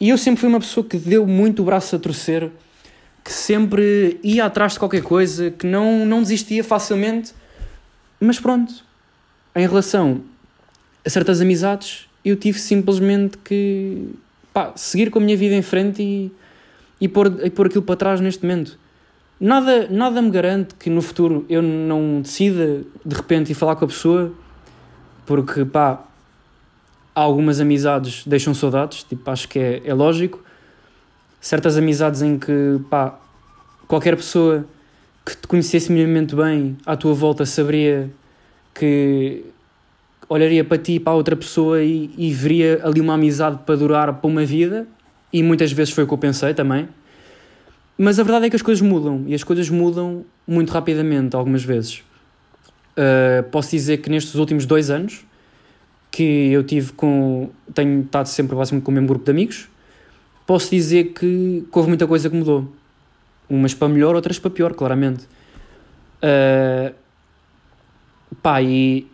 E 0.00 0.08
eu 0.08 0.18
sempre 0.18 0.40
fui 0.40 0.48
uma 0.48 0.60
pessoa 0.60 0.84
que 0.84 0.96
deu 0.96 1.26
muito 1.26 1.62
o 1.62 1.64
braço 1.64 1.96
a 1.96 1.98
torcer, 1.98 2.50
que 3.24 3.32
sempre 3.32 4.20
ia 4.22 4.44
atrás 4.44 4.72
de 4.72 4.78
qualquer 4.78 5.02
coisa, 5.02 5.50
que 5.50 5.66
não, 5.66 6.04
não 6.04 6.22
desistia 6.22 6.62
facilmente. 6.62 7.32
Mas 8.20 8.38
pronto, 8.38 8.84
em 9.54 9.66
relação 9.66 10.22
a 11.04 11.08
certas 11.08 11.40
amizades, 11.40 12.08
eu 12.24 12.36
tive 12.36 12.58
simplesmente 12.58 13.38
que 13.38 14.10
pá, 14.52 14.72
seguir 14.74 15.10
com 15.10 15.18
a 15.18 15.22
minha 15.22 15.36
vida 15.36 15.54
em 15.54 15.62
frente 15.62 16.02
e, 16.02 16.32
e, 17.00 17.08
pôr, 17.08 17.26
e 17.44 17.50
pôr 17.50 17.66
aquilo 17.66 17.82
para 17.82 17.96
trás 17.96 18.20
neste 18.20 18.44
momento. 18.44 18.78
Nada, 19.38 19.86
nada 19.90 20.22
me 20.22 20.30
garante 20.30 20.74
que 20.74 20.88
no 20.88 21.02
futuro 21.02 21.44
eu 21.48 21.60
não 21.60 22.22
decida 22.22 22.82
de 23.04 23.14
repente 23.14 23.52
ir 23.52 23.54
falar 23.54 23.76
com 23.76 23.84
a 23.84 23.88
pessoa, 23.88 24.32
porque 25.26 25.64
pá, 25.64 26.02
algumas 27.14 27.60
amizades 27.60 28.24
deixam 28.26 28.54
saudades, 28.54 29.02
tipo, 29.02 29.30
acho 29.30 29.48
que 29.48 29.58
é, 29.58 29.82
é 29.84 29.92
lógico. 29.92 30.42
Certas 31.40 31.76
amizades 31.76 32.22
em 32.22 32.38
que, 32.38 32.80
pá, 32.88 33.18
qualquer 33.86 34.16
pessoa 34.16 34.64
que 35.24 35.36
te 35.36 35.46
conhecesse 35.46 35.92
minimamente 35.92 36.34
bem 36.34 36.76
à 36.86 36.96
tua 36.96 37.12
volta 37.12 37.44
saberia 37.44 38.10
que 38.72 39.44
olharia 40.28 40.64
para 40.64 40.78
ti 40.78 40.94
e 40.94 41.00
para 41.00 41.14
outra 41.14 41.36
pessoa 41.36 41.82
e, 41.82 42.10
e 42.16 42.32
veria 42.32 42.80
ali 42.84 43.00
uma 43.00 43.14
amizade 43.14 43.58
para 43.64 43.76
durar 43.76 44.12
para 44.14 44.26
uma 44.26 44.44
vida, 44.44 44.86
e 45.36 45.42
muitas 45.42 45.70
vezes 45.70 45.92
foi 45.92 46.04
o 46.04 46.06
que 46.06 46.14
eu 46.14 46.18
pensei 46.18 46.54
também. 46.54 46.88
Mas 47.98 48.18
a 48.18 48.22
verdade 48.22 48.46
é 48.46 48.50
que 48.50 48.56
as 48.56 48.62
coisas 48.62 48.80
mudam, 48.80 49.22
e 49.26 49.34
as 49.34 49.44
coisas 49.44 49.68
mudam 49.68 50.24
muito 50.46 50.70
rapidamente, 50.70 51.36
algumas 51.36 51.62
vezes. 51.62 52.02
Uh, 52.96 53.42
posso 53.50 53.70
dizer 53.70 53.98
que 53.98 54.08
nestes 54.08 54.34
últimos 54.36 54.64
dois 54.64 54.88
anos, 54.88 55.26
que 56.10 56.22
eu 56.50 56.64
tive 56.64 56.92
com. 56.94 57.50
tenho 57.74 58.00
estado 58.00 58.28
sempre 58.28 58.56
basicamente 58.56 58.84
com 58.84 58.90
o 58.90 58.94
mesmo 58.94 59.08
grupo 59.08 59.26
de 59.26 59.30
amigos, 59.30 59.68
posso 60.46 60.70
dizer 60.70 61.12
que, 61.12 61.66
que 61.70 61.78
houve 61.78 61.88
muita 61.90 62.06
coisa 62.06 62.30
que 62.30 62.36
mudou. 62.36 62.72
Umas 63.46 63.74
para 63.74 63.88
melhor, 63.88 64.14
outras 64.14 64.38
para 64.38 64.50
pior, 64.50 64.72
claramente. 64.72 65.24
Uh, 66.22 66.94
pá, 68.42 68.62
e, 68.62 69.06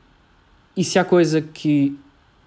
e 0.76 0.85
se 0.85 1.00
há 1.00 1.05
coisa 1.05 1.41
que 1.43 1.99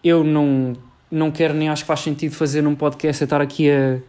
eu 0.02 0.24
não, 0.24 0.78
não 1.16 1.32
quero 1.32 1.54
nem 1.54 1.70
acho 1.70 1.84
que 1.84 1.88
faz 1.88 2.02
sentido 2.02 2.36
fazer 2.36 2.62
num 2.62 2.76
podcast 2.76 3.24
estar 3.24 3.40
aqui 3.40 3.72
a, 3.72 4.00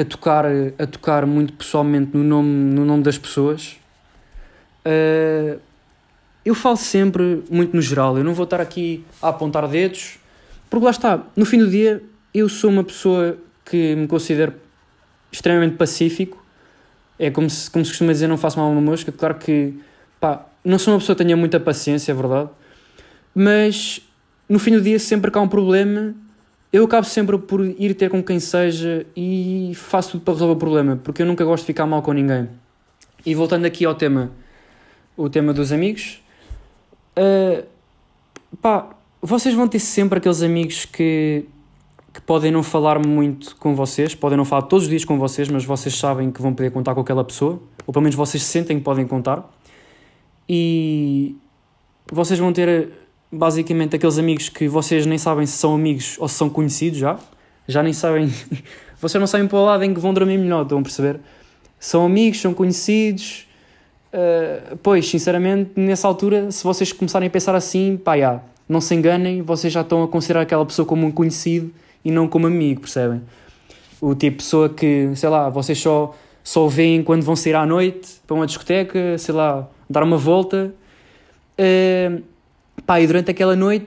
a, 0.00 0.04
tocar, 0.04 0.44
a 0.78 0.86
tocar 0.86 1.26
muito 1.26 1.52
pessoalmente 1.52 2.16
no 2.16 2.22
nome, 2.22 2.48
no 2.48 2.84
nome 2.84 3.02
das 3.02 3.18
pessoas. 3.18 3.76
Uh, 4.86 5.58
eu 6.44 6.54
falo 6.54 6.76
sempre 6.76 7.42
muito 7.50 7.74
no 7.74 7.82
geral, 7.82 8.16
eu 8.16 8.24
não 8.24 8.32
vou 8.32 8.44
estar 8.44 8.60
aqui 8.60 9.04
a 9.20 9.28
apontar 9.30 9.66
dedos, 9.68 10.18
porque 10.70 10.84
lá 10.84 10.92
está, 10.92 11.22
no 11.36 11.44
fim 11.44 11.58
do 11.58 11.68
dia 11.68 12.02
eu 12.32 12.48
sou 12.48 12.70
uma 12.70 12.84
pessoa 12.84 13.36
que 13.64 13.96
me 13.96 14.06
considero 14.06 14.54
extremamente 15.30 15.76
pacífico, 15.76 16.42
é 17.18 17.30
como 17.30 17.50
se, 17.50 17.68
como 17.68 17.84
se 17.84 17.90
costuma 17.90 18.12
dizer, 18.12 18.28
não 18.28 18.38
faço 18.38 18.58
mal 18.58 18.68
a 18.68 18.70
uma 18.70 18.80
mosca, 18.80 19.10
claro 19.10 19.34
que, 19.34 19.74
pá, 20.20 20.46
não 20.64 20.78
sou 20.78 20.94
uma 20.94 21.00
pessoa 21.00 21.16
que 21.16 21.24
tenha 21.24 21.36
muita 21.36 21.58
paciência, 21.58 22.12
é 22.12 22.14
verdade, 22.14 22.48
mas 23.34 24.00
no 24.48 24.58
fim 24.58 24.70
do 24.70 24.80
dia 24.80 24.98
sempre 24.98 25.30
que 25.30 25.36
há 25.36 25.40
um 25.40 25.48
problema, 25.48 26.14
eu 26.72 26.84
acabo 26.84 27.06
sempre 27.06 27.38
por 27.38 27.64
ir 27.64 27.94
ter 27.94 28.10
com 28.10 28.22
quem 28.22 28.38
seja 28.40 29.06
e 29.16 29.72
faço 29.74 30.12
tudo 30.12 30.22
para 30.22 30.34
resolver 30.34 30.54
o 30.54 30.56
problema, 30.56 30.96
porque 31.02 31.22
eu 31.22 31.26
nunca 31.26 31.44
gosto 31.44 31.62
de 31.62 31.68
ficar 31.68 31.86
mal 31.86 32.02
com 32.02 32.12
ninguém. 32.12 32.48
E 33.24 33.34
voltando 33.34 33.64
aqui 33.64 33.84
ao 33.84 33.94
tema, 33.94 34.30
o 35.16 35.28
tema 35.28 35.52
dos 35.52 35.72
amigos, 35.72 36.20
Uh, 37.18 37.66
pá, 38.62 38.90
vocês 39.20 39.52
vão 39.52 39.66
ter 39.66 39.80
sempre 39.80 40.18
aqueles 40.18 40.40
amigos 40.40 40.84
que, 40.84 41.44
que 42.14 42.20
podem 42.20 42.52
não 42.52 42.62
falar 42.62 43.04
muito 43.04 43.56
com 43.56 43.74
vocês, 43.74 44.14
podem 44.14 44.38
não 44.38 44.44
falar 44.44 44.62
todos 44.62 44.84
os 44.84 44.88
dias 44.88 45.04
com 45.04 45.18
vocês, 45.18 45.48
mas 45.48 45.64
vocês 45.64 45.96
sabem 45.96 46.30
que 46.30 46.40
vão 46.40 46.54
poder 46.54 46.70
contar 46.70 46.94
com 46.94 47.00
aquela 47.00 47.24
pessoa, 47.24 47.60
ou 47.84 47.92
pelo 47.92 48.04
menos 48.04 48.14
vocês 48.14 48.44
sentem 48.44 48.78
que 48.78 48.84
podem 48.84 49.04
contar. 49.04 49.52
E 50.48 51.36
vocês 52.10 52.38
vão 52.38 52.52
ter 52.52 52.92
basicamente 53.30 53.96
aqueles 53.96 54.18
amigos 54.18 54.48
que 54.48 54.68
vocês 54.68 55.06
nem 55.06 55.18
sabem 55.18 55.46
se 55.46 55.58
são 55.58 55.74
amigos 55.74 56.16
ou 56.18 56.28
se 56.28 56.34
são 56.34 56.48
conhecidos 56.48 56.98
já. 56.98 57.18
Já 57.66 57.82
nem 57.82 57.92
sabem. 57.92 58.32
vocês 59.00 59.20
não 59.20 59.26
sabem 59.26 59.46
para 59.46 59.58
o 59.58 59.64
lado 59.64 59.84
em 59.84 59.92
que 59.92 60.00
vão 60.00 60.14
dormir 60.14 60.38
melhor, 60.38 60.62
estão 60.62 60.78
a 60.78 60.82
perceber? 60.82 61.20
São 61.78 62.04
amigos, 62.06 62.40
são 62.40 62.54
conhecidos, 62.54 63.48
Uh, 64.08 64.76
pois, 64.82 65.08
sinceramente, 65.08 65.72
nessa 65.76 66.08
altura, 66.08 66.50
se 66.50 66.64
vocês 66.64 66.92
começarem 66.92 67.28
a 67.28 67.30
pensar 67.30 67.54
assim, 67.54 67.96
pá, 67.96 68.16
já, 68.16 68.40
não 68.68 68.80
se 68.80 68.94
enganem, 68.94 69.42
vocês 69.42 69.72
já 69.72 69.82
estão 69.82 70.02
a 70.02 70.08
considerar 70.08 70.42
aquela 70.42 70.64
pessoa 70.64 70.86
como 70.86 71.06
um 71.06 71.10
conhecido 71.10 71.72
e 72.04 72.10
não 72.10 72.26
como 72.26 72.46
amigo, 72.46 72.80
percebem? 72.80 73.22
O 74.00 74.14
tipo 74.14 74.38
de 74.38 74.44
pessoa 74.44 74.68
que, 74.68 75.10
sei 75.14 75.28
lá, 75.28 75.50
vocês 75.50 75.78
só, 75.78 76.14
só 76.42 76.66
veem 76.68 77.02
quando 77.02 77.22
vão 77.22 77.36
sair 77.36 77.54
à 77.54 77.66
noite 77.66 78.20
para 78.26 78.34
uma 78.34 78.46
discoteca, 78.46 79.18
sei 79.18 79.34
lá, 79.34 79.68
dar 79.90 80.02
uma 80.02 80.16
volta. 80.16 80.72
Uh, 81.58 82.22
pá, 82.86 83.00
e 83.00 83.06
durante 83.06 83.30
aquela 83.30 83.56
noite 83.56 83.86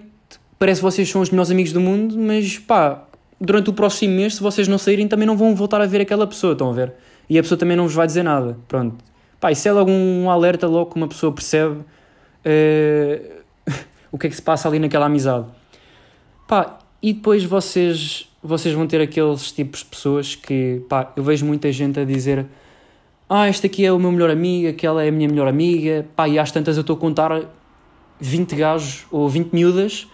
parece 0.57 0.79
que 0.79 0.83
vocês 0.83 1.09
são 1.09 1.21
os 1.21 1.29
melhores 1.29 1.51
amigos 1.51 1.73
do 1.73 1.79
mundo, 1.79 2.17
mas 2.17 2.57
pá, 2.59 3.03
durante 3.39 3.69
o 3.69 3.73
próximo 3.73 4.15
mês, 4.15 4.35
se 4.35 4.41
vocês 4.41 4.67
não 4.67 4.77
saírem, 4.77 5.07
também 5.07 5.25
não 5.25 5.35
vão 5.35 5.55
voltar 5.55 5.81
a 5.81 5.85
ver 5.85 6.01
aquela 6.01 6.27
pessoa, 6.27 6.53
estão 6.53 6.69
a 6.69 6.73
ver? 6.73 6.93
E 7.29 7.39
a 7.39 7.41
pessoa 7.41 7.57
também 7.57 7.75
não 7.75 7.85
vos 7.85 7.93
vai 7.93 8.05
dizer 8.05 8.23
nada, 8.23 8.57
pronto 8.67 9.11
Pá, 9.41 9.51
isso 9.51 9.67
é 9.67 9.71
logo 9.71 9.89
um 9.89 10.29
alerta, 10.29 10.67
logo 10.67 10.91
que 10.91 10.97
uma 10.97 11.07
pessoa 11.07 11.33
percebe 11.33 11.77
uh, 11.79 13.41
o 14.11 14.17
que 14.19 14.27
é 14.27 14.29
que 14.29 14.35
se 14.35 14.41
passa 14.41 14.67
ali 14.67 14.77
naquela 14.77 15.07
amizade. 15.07 15.47
Pá, 16.47 16.77
e 17.01 17.11
depois 17.11 17.43
vocês, 17.43 18.29
vocês 18.43 18.75
vão 18.75 18.85
ter 18.85 19.01
aqueles 19.01 19.51
tipos 19.51 19.79
de 19.79 19.85
pessoas 19.87 20.35
que, 20.35 20.85
pá, 20.87 21.11
eu 21.15 21.23
vejo 21.23 21.43
muita 21.43 21.71
gente 21.71 21.99
a 21.99 22.05
dizer 22.05 22.45
ah, 23.27 23.49
este 23.49 23.65
aqui 23.65 23.83
é 23.83 23.91
o 23.91 23.97
meu 23.97 24.11
melhor 24.11 24.29
amigo, 24.29 24.67
aquela 24.67 25.03
é 25.03 25.09
a 25.09 25.11
minha 25.11 25.27
melhor 25.27 25.47
amiga, 25.47 26.05
pá, 26.15 26.27
e 26.27 26.37
às 26.37 26.51
tantas 26.51 26.77
eu 26.77 26.81
estou 26.81 26.95
a 26.95 26.99
contar 26.99 27.41
20 28.21 28.55
gajos 28.55 29.05
ou 29.11 29.27
20 29.27 29.51
miúdas 29.51 30.07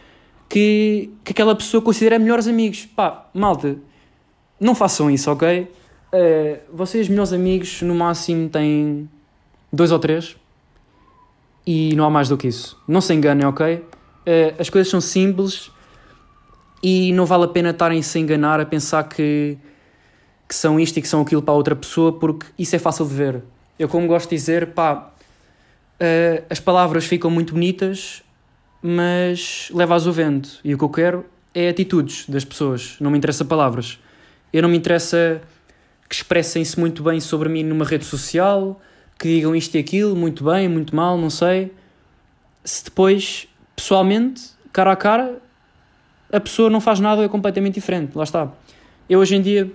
que, 0.49 1.11
que 1.23 1.33
aquela 1.33 1.53
pessoa 1.53 1.83
considera 1.83 2.17
melhores 2.17 2.47
amigos. 2.47 2.85
Pá, 2.85 3.27
malta, 3.33 3.77
não 4.59 4.73
façam 4.73 5.11
isso, 5.11 5.29
ok? 5.29 5.69
Uh, 6.13 6.59
vocês, 6.73 7.09
melhores 7.09 7.33
amigos, 7.33 7.81
no 7.81 7.93
máximo 7.93 8.49
têm 8.49 9.09
dois 9.71 9.91
ou 9.91 9.99
três, 9.99 10.37
e 11.65 11.93
não 11.97 12.05
há 12.05 12.09
mais 12.09 12.29
do 12.29 12.37
que 12.37 12.47
isso. 12.47 12.81
Não 12.87 13.01
se 13.01 13.13
enganem, 13.13 13.45
ok? 13.45 13.75
Uh, 13.75 13.85
as 14.57 14.69
coisas 14.69 14.89
são 14.89 15.01
simples 15.01 15.69
e 16.81 17.11
não 17.11 17.25
vale 17.25 17.43
a 17.43 17.47
pena 17.49 17.71
estarem-se 17.71 18.17
a 18.17 18.21
enganar 18.21 18.59
a 18.61 18.65
pensar 18.65 19.03
que, 19.03 19.57
que 20.47 20.55
são 20.55 20.79
isto 20.79 20.97
e 20.97 21.01
que 21.01 21.07
são 21.07 21.21
aquilo 21.21 21.41
para 21.41 21.53
outra 21.53 21.75
pessoa, 21.75 22.13
porque 22.13 22.47
isso 22.57 22.73
é 22.73 22.79
fácil 22.79 23.05
de 23.05 23.13
ver. 23.13 23.43
Eu, 23.77 23.89
como 23.89 24.07
gosto 24.07 24.29
de 24.29 24.35
dizer, 24.37 24.67
pá, 24.67 25.11
uh, 26.01 26.45
as 26.49 26.59
palavras 26.59 27.05
ficam 27.05 27.29
muito 27.29 27.53
bonitas, 27.53 28.23
mas 28.81 29.69
leva-as 29.73 30.05
o 30.05 30.11
vento. 30.11 30.59
E 30.63 30.73
o 30.73 30.77
que 30.77 30.83
eu 30.83 30.89
quero 30.89 31.25
é 31.53 31.69
atitudes 31.69 32.27
das 32.27 32.45
pessoas, 32.45 32.95
não 32.99 33.11
me 33.11 33.17
interessa 33.17 33.43
palavras. 33.43 33.99
Eu 34.51 34.61
não 34.61 34.69
me 34.69 34.77
interessa 34.77 35.41
que 36.07 36.15
expressem-se 36.15 36.79
muito 36.79 37.03
bem 37.03 37.19
sobre 37.19 37.49
mim 37.49 37.63
numa 37.63 37.83
rede 37.83 38.05
social, 38.05 38.79
que 39.19 39.27
digam 39.27 39.55
isto 39.55 39.75
e 39.75 39.79
aquilo, 39.79 40.15
muito 40.15 40.43
bem, 40.43 40.69
muito 40.69 40.95
mal, 40.95 41.17
não 41.17 41.29
sei. 41.29 41.73
Se 42.63 42.85
depois, 42.85 43.47
pessoalmente, 43.75 44.41
cara 44.71 44.91
a 44.91 44.95
cara, 44.95 45.41
a 46.31 46.39
pessoa 46.39 46.69
não 46.69 46.79
faz 46.79 46.99
nada 46.99 47.23
é 47.23 47.27
completamente 47.27 47.75
diferente. 47.75 48.15
Lá 48.15 48.23
está. 48.23 48.51
Eu 49.09 49.19
hoje 49.19 49.35
em 49.35 49.41
dia 49.41 49.71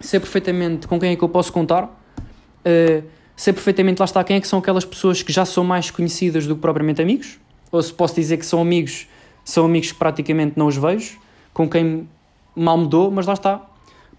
sei 0.00 0.18
perfeitamente 0.18 0.86
com 0.86 0.98
quem 0.98 1.12
é 1.12 1.16
que 1.16 1.22
eu 1.22 1.28
posso 1.28 1.52
contar, 1.52 1.84
uh, 1.84 3.04
sei 3.36 3.52
perfeitamente 3.52 3.98
lá 3.98 4.04
está 4.04 4.22
quem 4.22 4.36
é 4.36 4.40
que 4.40 4.48
são 4.48 4.58
aquelas 4.58 4.84
pessoas 4.84 5.22
que 5.22 5.32
já 5.32 5.44
são 5.44 5.64
mais 5.64 5.90
conhecidas 5.90 6.46
do 6.46 6.54
que 6.54 6.60
propriamente 6.60 7.00
amigos, 7.00 7.38
ou 7.70 7.82
se 7.82 7.92
posso 7.92 8.14
dizer 8.14 8.36
que 8.36 8.46
são 8.46 8.60
amigos, 8.60 9.06
são 9.44 9.64
amigos 9.64 9.92
que 9.92 9.98
praticamente 9.98 10.54
não 10.56 10.66
os 10.66 10.76
vejo, 10.76 11.18
com 11.52 11.68
quem 11.68 12.08
mal 12.54 12.78
me 12.78 12.86
dou, 12.86 13.10
mas 13.10 13.26
lá 13.26 13.32
está. 13.32 13.60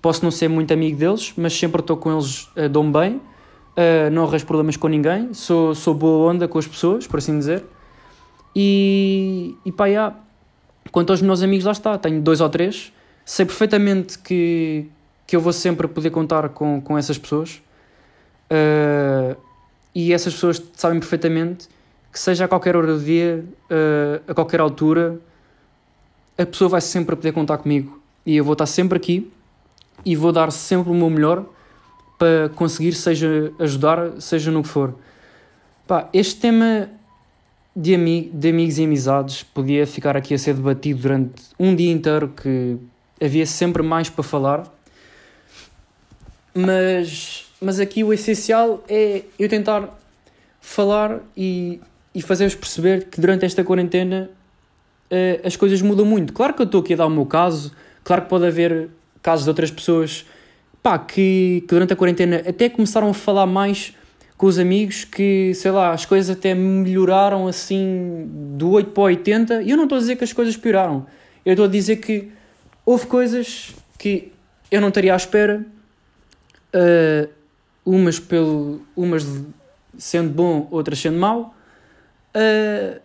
Posso 0.01 0.23
não 0.23 0.31
ser 0.31 0.49
muito 0.49 0.73
amigo 0.73 0.97
deles, 0.97 1.33
mas 1.37 1.53
sempre 1.53 1.79
estou 1.79 1.95
com 1.95 2.11
eles, 2.11 2.49
uh, 2.57 2.67
dou-me 2.69 2.91
bem, 2.91 3.15
uh, 3.15 4.09
não 4.11 4.25
arranjo 4.25 4.45
problemas 4.45 4.75
com 4.75 4.87
ninguém, 4.87 5.33
sou, 5.33 5.73
sou 5.73 5.93
boa 5.93 6.31
onda 6.31 6.47
com 6.47 6.57
as 6.57 6.67
pessoas, 6.67 7.07
por 7.07 7.19
assim 7.19 7.37
dizer. 7.37 7.63
E, 8.55 9.55
e 9.65 9.71
pá, 9.71 9.85
yeah. 9.85 10.15
quanto 10.91 11.11
aos 11.11 11.21
meus 11.21 11.41
amigos, 11.41 11.65
lá 11.65 11.71
está, 11.71 11.97
tenho 11.97 12.21
dois 12.21 12.41
ou 12.41 12.49
três, 12.49 12.91
sei 13.25 13.45
perfeitamente 13.45 14.19
que, 14.19 14.87
que 15.25 15.35
eu 15.35 15.41
vou 15.41 15.53
sempre 15.53 15.87
poder 15.87 16.09
contar 16.09 16.49
com, 16.49 16.81
com 16.81 16.97
essas 16.97 17.17
pessoas. 17.17 17.61
Uh, 18.53 19.35
e 19.95 20.13
essas 20.13 20.33
pessoas 20.33 20.61
sabem 20.75 20.99
perfeitamente 20.99 21.67
que, 22.11 22.19
seja 22.19 22.45
a 22.45 22.47
qualquer 22.47 22.75
hora 22.75 22.85
do 22.85 23.03
dia, 23.03 23.43
uh, 23.71 24.31
a 24.31 24.33
qualquer 24.35 24.59
altura, 24.59 25.19
a 26.37 26.45
pessoa 26.45 26.69
vai 26.69 26.81
sempre 26.81 27.15
poder 27.15 27.31
contar 27.31 27.57
comigo. 27.57 27.99
E 28.23 28.37
eu 28.37 28.45
vou 28.45 28.53
estar 28.53 28.67
sempre 28.67 28.97
aqui 28.97 29.31
e 30.05 30.15
vou 30.15 30.31
dar 30.31 30.51
sempre 30.51 30.91
o 30.91 30.95
meu 30.95 31.09
melhor 31.09 31.45
para 32.17 32.49
conseguir, 32.55 32.93
seja 32.93 33.51
ajudar, 33.59 34.21
seja 34.21 34.51
no 34.51 34.61
que 34.61 34.69
for. 34.69 34.93
Pá, 35.87 36.07
este 36.13 36.39
tema 36.39 36.89
de, 37.75 37.95
ami 37.95 38.29
de 38.33 38.49
amigos 38.49 38.77
e 38.77 38.83
amizades 38.83 39.43
podia 39.43 39.85
ficar 39.87 40.15
aqui 40.15 40.33
a 40.33 40.37
ser 40.37 40.53
debatido 40.53 41.01
durante 41.01 41.41
um 41.59 41.75
dia 41.75 41.91
inteiro, 41.91 42.29
que 42.29 42.77
havia 43.21 43.45
sempre 43.45 43.81
mais 43.81 44.09
para 44.09 44.23
falar. 44.23 44.63
Mas, 46.53 47.42
mas 47.63 47.79
aqui 47.79 48.03
o 48.03 48.13
essencial 48.13 48.83
é 48.87 49.23
eu 49.39 49.47
tentar 49.47 49.89
falar 50.59 51.19
e, 51.35 51.79
e 52.13 52.21
fazer-vos 52.21 52.55
perceber 52.55 53.05
que 53.05 53.19
durante 53.19 53.45
esta 53.45 53.63
quarentena 53.63 54.29
uh, 55.11 55.47
as 55.47 55.55
coisas 55.55 55.81
mudam 55.81 56.05
muito. 56.05 56.33
Claro 56.33 56.53
que 56.53 56.61
eu 56.61 56.65
estou 56.65 56.81
aqui 56.81 56.93
a 56.93 56.97
dar 56.97 57.05
o 57.05 57.09
meu 57.09 57.25
caso, 57.25 57.71
claro 58.03 58.23
que 58.23 58.29
pode 58.29 58.45
haver 58.45 58.89
casos 59.21 59.45
de 59.45 59.49
outras 59.49 59.71
pessoas 59.71 60.25
pá, 60.81 60.99
que, 60.99 61.61
que 61.61 61.67
durante 61.67 61.93
a 61.93 61.95
quarentena 61.95 62.43
até 62.45 62.69
começaram 62.69 63.09
a 63.09 63.13
falar 63.13 63.45
mais 63.45 63.93
com 64.37 64.47
os 64.47 64.59
amigos 64.59 65.05
que, 65.05 65.53
sei 65.53 65.71
lá, 65.71 65.91
as 65.91 66.05
coisas 66.05 66.35
até 66.35 66.53
melhoraram 66.53 67.47
assim 67.47 68.29
do 68.57 68.71
8 68.71 68.91
para 68.91 69.01
o 69.01 69.05
80. 69.05 69.61
E 69.61 69.69
eu 69.69 69.77
não 69.77 69.85
estou 69.85 69.97
a 69.97 70.01
dizer 70.01 70.17
que 70.17 70.23
as 70.23 70.33
coisas 70.33 70.57
pioraram. 70.57 71.05
Eu 71.45 71.53
estou 71.53 71.65
a 71.65 71.69
dizer 71.69 71.97
que 71.97 72.29
houve 72.85 73.05
coisas 73.05 73.73
que 73.97 74.33
eu 74.69 74.81
não 74.81 74.89
estaria 74.89 75.13
à 75.13 75.15
espera, 75.15 75.65
uh, 76.75 77.42
umas, 77.85 78.19
pelo, 78.19 78.81
umas 78.95 79.25
sendo 79.97 80.29
bom, 80.29 80.67
outras 80.71 80.99
sendo 80.99 81.17
mau. 81.17 81.55
Uh, 82.35 82.99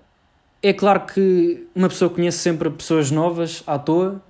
é 0.62 0.73
claro 0.73 1.07
que 1.07 1.67
uma 1.75 1.88
pessoa 1.88 2.11
conhece 2.11 2.38
sempre 2.38 2.69
pessoas 2.71 3.11
novas 3.11 3.62
à 3.67 3.79
toa 3.79 4.23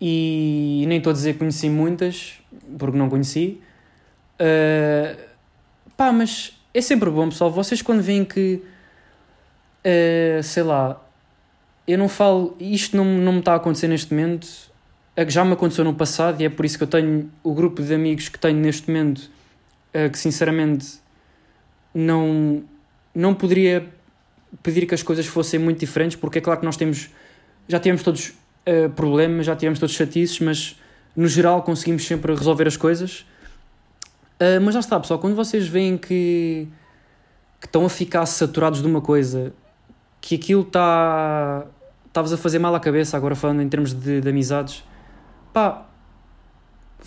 e 0.00 0.84
nem 0.86 0.98
estou 0.98 1.10
a 1.10 1.14
dizer 1.14 1.34
que 1.34 1.38
conheci 1.40 1.68
muitas, 1.70 2.34
porque 2.78 2.96
não 2.96 3.08
conheci. 3.08 3.60
Uh, 4.40 5.18
pá, 5.96 6.12
mas 6.12 6.58
é 6.72 6.80
sempre 6.80 7.10
bom, 7.10 7.28
pessoal. 7.28 7.50
Vocês 7.50 7.82
quando 7.82 8.02
veem 8.02 8.24
que, 8.24 8.62
uh, 9.84 10.42
sei 10.42 10.62
lá, 10.62 11.02
eu 11.86 11.96
não 11.96 12.08
falo, 12.08 12.54
isto 12.60 12.96
não, 12.96 13.04
não 13.04 13.32
me 13.32 13.38
está 13.38 13.54
a 13.54 13.56
acontecer 13.56 13.88
neste 13.88 14.12
momento, 14.12 14.46
é 15.16 15.28
já 15.28 15.44
me 15.44 15.54
aconteceu 15.54 15.84
no 15.84 15.94
passado 15.94 16.40
e 16.40 16.44
é 16.44 16.48
por 16.48 16.64
isso 16.64 16.76
que 16.76 16.84
eu 16.84 16.88
tenho 16.88 17.30
o 17.42 17.52
grupo 17.54 17.82
de 17.82 17.92
amigos 17.94 18.28
que 18.28 18.38
tenho 18.38 18.58
neste 18.58 18.88
momento, 18.88 19.30
uh, 20.06 20.10
que 20.10 20.18
sinceramente 20.18 20.98
não, 21.94 22.62
não 23.14 23.34
poderia 23.34 23.88
pedir 24.62 24.86
que 24.86 24.94
as 24.94 25.02
coisas 25.02 25.26
fossem 25.26 25.58
muito 25.58 25.80
diferentes, 25.80 26.16
porque 26.16 26.38
é 26.38 26.40
claro 26.40 26.60
que 26.60 26.66
nós 26.66 26.76
temos, 26.76 27.10
já 27.66 27.80
temos 27.80 28.02
todos 28.02 28.28
uh, 28.30 28.90
problemas, 28.94 29.46
já 29.46 29.56
tivemos 29.56 29.78
todos 29.78 29.94
chatices, 29.94 30.40
mas 30.40 30.80
no 31.16 31.26
geral 31.26 31.62
conseguimos 31.62 32.06
sempre 32.06 32.34
resolver 32.34 32.66
as 32.66 32.76
coisas. 32.76 33.26
Uh, 34.40 34.60
mas 34.62 34.74
já 34.74 34.80
está, 34.80 35.00
pessoal, 35.00 35.18
quando 35.18 35.34
vocês 35.34 35.66
veem 35.66 35.98
que, 35.98 36.68
que 37.60 37.66
estão 37.66 37.84
a 37.84 37.88
ficar 37.88 38.24
saturados 38.26 38.80
de 38.80 38.86
uma 38.86 39.00
coisa, 39.00 39.52
que 40.20 40.34
aquilo 40.34 40.62
está. 40.62 41.66
Estavas 42.06 42.32
a 42.32 42.36
fazer 42.36 42.58
mal 42.58 42.74
à 42.74 42.80
cabeça, 42.80 43.16
agora 43.16 43.36
falando 43.36 43.62
em 43.62 43.68
termos 43.68 43.92
de, 43.92 44.20
de 44.20 44.28
amizades, 44.28 44.82
pá, 45.52 45.87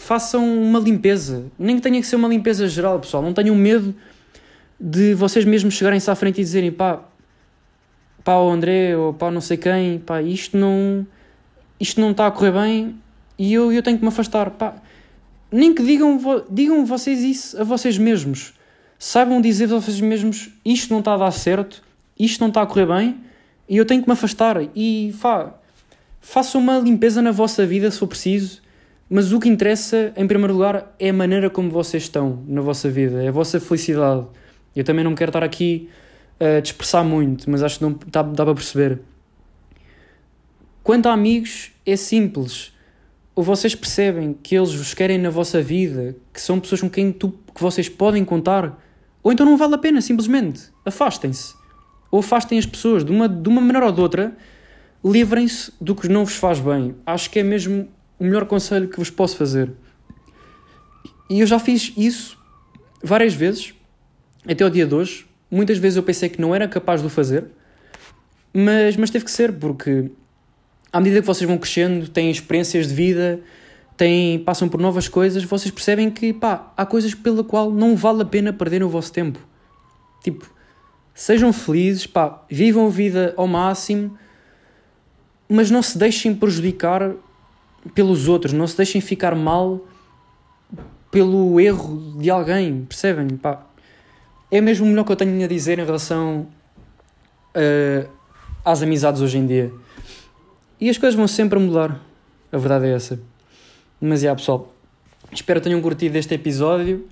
façam 0.02 0.44
uma 0.64 0.80
limpeza. 0.80 1.46
Nem 1.58 1.76
que 1.76 1.82
tenha 1.82 2.02
que 2.02 2.08
ser 2.08 2.16
uma 2.16 2.28
limpeza 2.28 2.68
geral, 2.68 3.00
pessoal. 3.00 3.22
Não 3.22 3.34
tenham 3.34 3.56
medo 3.56 3.96
de 4.80 5.14
vocês 5.14 5.46
mesmos 5.46 5.76
chegarem-se 5.76 6.10
à 6.10 6.16
frente 6.16 6.42
e 6.42 6.44
dizerem 6.44 6.72
pá, 6.72 7.04
pá, 8.24 8.36
o 8.38 8.50
André 8.50 8.98
ou 8.98 9.14
pá, 9.14 9.30
não 9.30 9.40
sei 9.40 9.58
quem, 9.58 10.00
pá, 10.00 10.22
isto 10.22 10.58
não 10.58 11.06
isto 11.80 12.02
não 12.02 12.12
está 12.12 12.26
a 12.28 12.32
correr 12.32 12.52
bem 12.52 12.96
e 13.38 13.54
eu, 13.54 13.72
eu 13.72 13.84
tenho 13.84 13.98
que 13.98 14.04
me 14.04 14.10
afastar. 14.10 14.50
Pá, 14.52 14.74
nem 15.52 15.74
que 15.74 15.84
digam, 15.84 16.20
digam 16.50 16.84
vocês 16.84 17.22
isso 17.22 17.62
a 17.62 17.64
vocês 17.64 17.98
mesmos. 17.98 18.54
Saibam 18.98 19.40
dizer 19.40 19.66
a 19.66 19.80
vocês 19.80 20.02
mesmos 20.02 20.50
isto 20.66 20.92
não 20.92 21.00
está 21.00 21.14
a 21.14 21.18
dar 21.18 21.32
certo, 21.32 21.84
isto 22.18 22.42
não 22.42 22.48
está 22.48 22.64
a 22.64 22.66
correr 22.66 22.88
bem 22.88 23.18
e 23.70 23.78
eu 23.78 23.86
tenho 23.86 24.02
que 24.02 24.10
me 24.10 24.14
afastar. 24.14 24.58
E 24.76 25.14
fa, 25.20 25.54
façam 26.20 26.60
uma 26.60 26.80
limpeza 26.80 27.22
na 27.22 27.32
vossa 27.32 27.68
vida 27.68 27.90
se 27.92 28.00
for 28.00 28.08
preciso. 28.08 28.62
Mas 29.13 29.34
o 29.34 29.41
que 29.41 29.50
interessa, 29.50 30.13
em 30.15 30.26
primeiro 30.26 30.54
lugar, 30.54 30.95
é 30.97 31.10
a 31.10 31.13
maneira 31.13 31.50
como 31.50 31.69
vocês 31.69 32.04
estão 32.04 32.41
na 32.47 32.62
vossa 32.62 32.89
vida, 32.89 33.21
é 33.21 33.28
a 33.28 33.32
vossa 33.32 33.60
felicidade. 33.60 34.26
Eu 34.74 34.86
também 34.86 35.04
não 35.04 35.13
quero 35.13 35.28
estar 35.28 35.43
aqui 35.43 35.89
a 36.39 36.62
dispersar 36.62 37.04
muito, 37.04 37.52
mas 37.52 37.62
acho 37.62 37.80
que 37.80 37.84
não 37.84 38.00
dá, 38.08 38.21
dá 38.21 38.45
para 38.45 38.56
perceber. 38.56 39.02
Quanto 40.82 41.10
a 41.10 41.12
amigos, 41.12 41.74
é 41.86 41.97
simples. 41.97 42.71
Ou 43.36 43.43
vocês 43.43 43.76
percebem 43.76 44.34
que 44.41 44.56
eles 44.56 44.74
vos 44.74 44.93
querem 44.93 45.17
na 45.17 45.30
vossa 45.30 45.62
vida, 45.62 46.15
que 46.34 46.39
são 46.39 46.58
pessoas 46.58 46.80
com 46.80 46.89
quem 46.89 47.12
tu, 47.12 47.34
que 47.54 47.62
vocês 47.62 47.89
podem 47.89 48.24
contar, 48.24 48.82
ou 49.21 49.34
então 49.34 49.45
não 49.45 49.58
vale 49.58 49.76
a 49.76 49.78
pena, 49.78 50.00
simplesmente. 50.00 50.69
Afastem-se. 50.86 51.54
Ou 52.10 52.21
afastem 52.21 52.58
as 52.58 52.65
pessoas 52.65 53.04
de 53.04 53.12
uma, 53.12 53.28
de 53.28 53.50
uma 53.50 53.60
maneira 53.60 53.88
ou 53.88 53.91
de 53.91 54.00
outra, 54.00 54.38
livrem-se 55.04 55.74
do 55.82 55.95
que 55.95 56.08
não 56.08 56.24
vos 56.24 56.36
faz 56.36 56.62
bem. 56.62 56.95
Acho 57.06 57.30
que 57.30 57.39
é 57.39 57.43
mesmo 57.43 57.89
o 58.21 58.23
melhor 58.23 58.45
conselho 58.45 58.88
que 58.88 58.99
vos 58.99 59.10
posso 59.10 59.36
fazer. 59.36 59.71
E 61.27 61.39
eu 61.39 61.47
já 61.47 61.57
fiz 61.57 61.91
isso 61.97 62.38
várias 63.03 63.34
vezes, 63.34 63.73
até 64.47 64.63
o 64.63 64.69
dia 64.69 64.86
de 64.86 64.93
hoje. 64.93 65.25
Muitas 65.49 65.79
vezes 65.79 65.97
eu 65.97 66.03
pensei 66.03 66.29
que 66.29 66.39
não 66.39 66.53
era 66.53 66.67
capaz 66.67 67.01
de 67.01 67.07
o 67.07 67.10
fazer, 67.10 67.45
mas, 68.53 68.95
mas 68.95 69.10
teve 69.10 69.25
que 69.25 69.31
ser, 69.31 69.53
porque 69.53 70.12
à 70.93 70.99
medida 70.99 71.19
que 71.19 71.25
vocês 71.25 71.47
vão 71.47 71.57
crescendo, 71.57 72.07
têm 72.10 72.29
experiências 72.29 72.89
de 72.89 72.93
vida, 72.93 73.39
têm, 73.97 74.38
passam 74.38 74.69
por 74.69 74.79
novas 74.79 75.07
coisas, 75.07 75.43
vocês 75.43 75.71
percebem 75.71 76.12
que 76.12 76.31
pá, 76.31 76.71
há 76.77 76.86
coisas 76.86 77.15
pela 77.15 77.43
qual 77.43 77.71
não 77.71 77.95
vale 77.95 78.21
a 78.21 78.25
pena 78.25 78.53
perder 78.53 78.84
o 78.84 78.89
vosso 78.89 79.12
tempo. 79.12 79.39
Tipo, 80.23 80.47
sejam 81.12 81.51
felizes, 81.51 82.05
pá, 82.05 82.45
vivam 82.47 82.86
a 82.86 82.89
vida 82.91 83.34
ao 83.36 83.47
máximo, 83.47 84.15
mas 85.49 85.71
não 85.71 85.81
se 85.81 85.97
deixem 85.97 86.36
prejudicar 86.36 87.15
pelos 87.94 88.28
outros, 88.28 88.54
não 88.54 88.67
se 88.67 88.78
deixem 88.78 89.02
ficar 89.02 89.36
mal 89.36 89.82
pelo 91.10 91.60
erro 91.60 92.15
de 92.17 92.30
alguém, 92.30 92.86
percebem? 92.86 93.28
Pá, 93.38 93.65
é 94.50 94.62
mesmo 94.62 94.86
o 94.86 94.89
melhor 94.89 95.04
que 95.04 95.12
eu 95.12 95.15
tenho 95.15 95.44
a 95.44 95.48
dizer 95.48 95.80
em 95.80 95.86
relação 95.86 96.48
uh, 97.56 98.10
às 98.63 98.82
amizades 98.82 99.22
hoje 99.22 99.38
em 99.38 99.46
dia. 99.46 99.72
E 100.80 100.89
as 100.89 100.98
coisas 100.98 101.15
vão 101.15 101.28
sempre 101.28 101.60
mudar. 101.60 102.00
A 102.52 102.58
verdade 102.58 102.88
é 102.88 102.94
essa. 102.94 103.20
Mas, 104.00 104.24
é, 104.24 104.34
pessoal, 104.34 104.74
espero 105.32 105.60
que 105.60 105.65
tenham 105.65 105.82
curtido 105.82 106.17
este 106.17 106.34
episódio. 106.34 107.08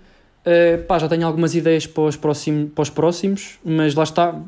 Uh, 0.46 0.84
pá, 0.86 0.98
já 0.98 1.08
tenho 1.08 1.28
algumas 1.28 1.54
ideias 1.54 1.86
para 1.86 2.04
os, 2.04 2.16
próximos, 2.16 2.72
para 2.74 2.82
os 2.82 2.90
próximos, 2.90 3.60
mas 3.64 3.94
lá 3.94 4.04
está. 4.04 4.42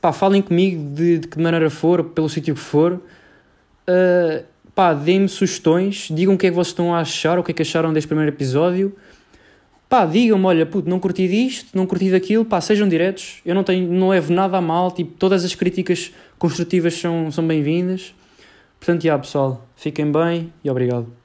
pá, 0.00 0.12
falem 0.12 0.40
comigo 0.40 0.94
de, 0.94 1.18
de 1.18 1.28
que 1.28 1.40
maneira 1.40 1.68
for, 1.70 2.04
pelo 2.04 2.28
sítio 2.28 2.54
que 2.54 2.60
for. 2.60 3.00
Uh, 3.88 4.44
pá, 4.74 4.92
deem-me 4.92 5.28
sugestões, 5.28 6.08
digam 6.10 6.34
o 6.34 6.38
que 6.38 6.46
é 6.46 6.50
que 6.50 6.56
vocês 6.56 6.68
estão 6.72 6.94
a 6.94 7.00
achar, 7.00 7.38
o 7.38 7.42
que 7.42 7.52
é 7.52 7.54
que 7.54 7.62
acharam 7.62 7.92
deste 7.92 8.08
primeiro 8.08 8.30
episódio. 8.30 8.94
Pá, 9.88 10.04
digam-me, 10.04 10.44
olha, 10.46 10.66
puto, 10.66 10.88
não 10.88 10.98
curti 10.98 11.28
disto, 11.28 11.68
não 11.74 11.86
curti 11.86 12.10
daquilo, 12.10 12.44
pá, 12.44 12.60
sejam 12.60 12.88
diretos. 12.88 13.40
Eu 13.44 13.54
não 13.54 13.62
tenho, 13.62 13.90
não 13.92 14.08
levo 14.08 14.32
nada 14.32 14.58
a 14.58 14.60
mal, 14.60 14.90
tipo, 14.90 15.12
todas 15.18 15.44
as 15.44 15.54
críticas 15.54 16.12
construtivas 16.38 16.94
são, 16.94 17.30
são 17.30 17.46
bem-vindas. 17.46 18.14
Portanto, 18.80 19.02
já, 19.02 19.18
pessoal, 19.18 19.66
fiquem 19.76 20.10
bem 20.10 20.52
e 20.62 20.70
obrigado. 20.70 21.23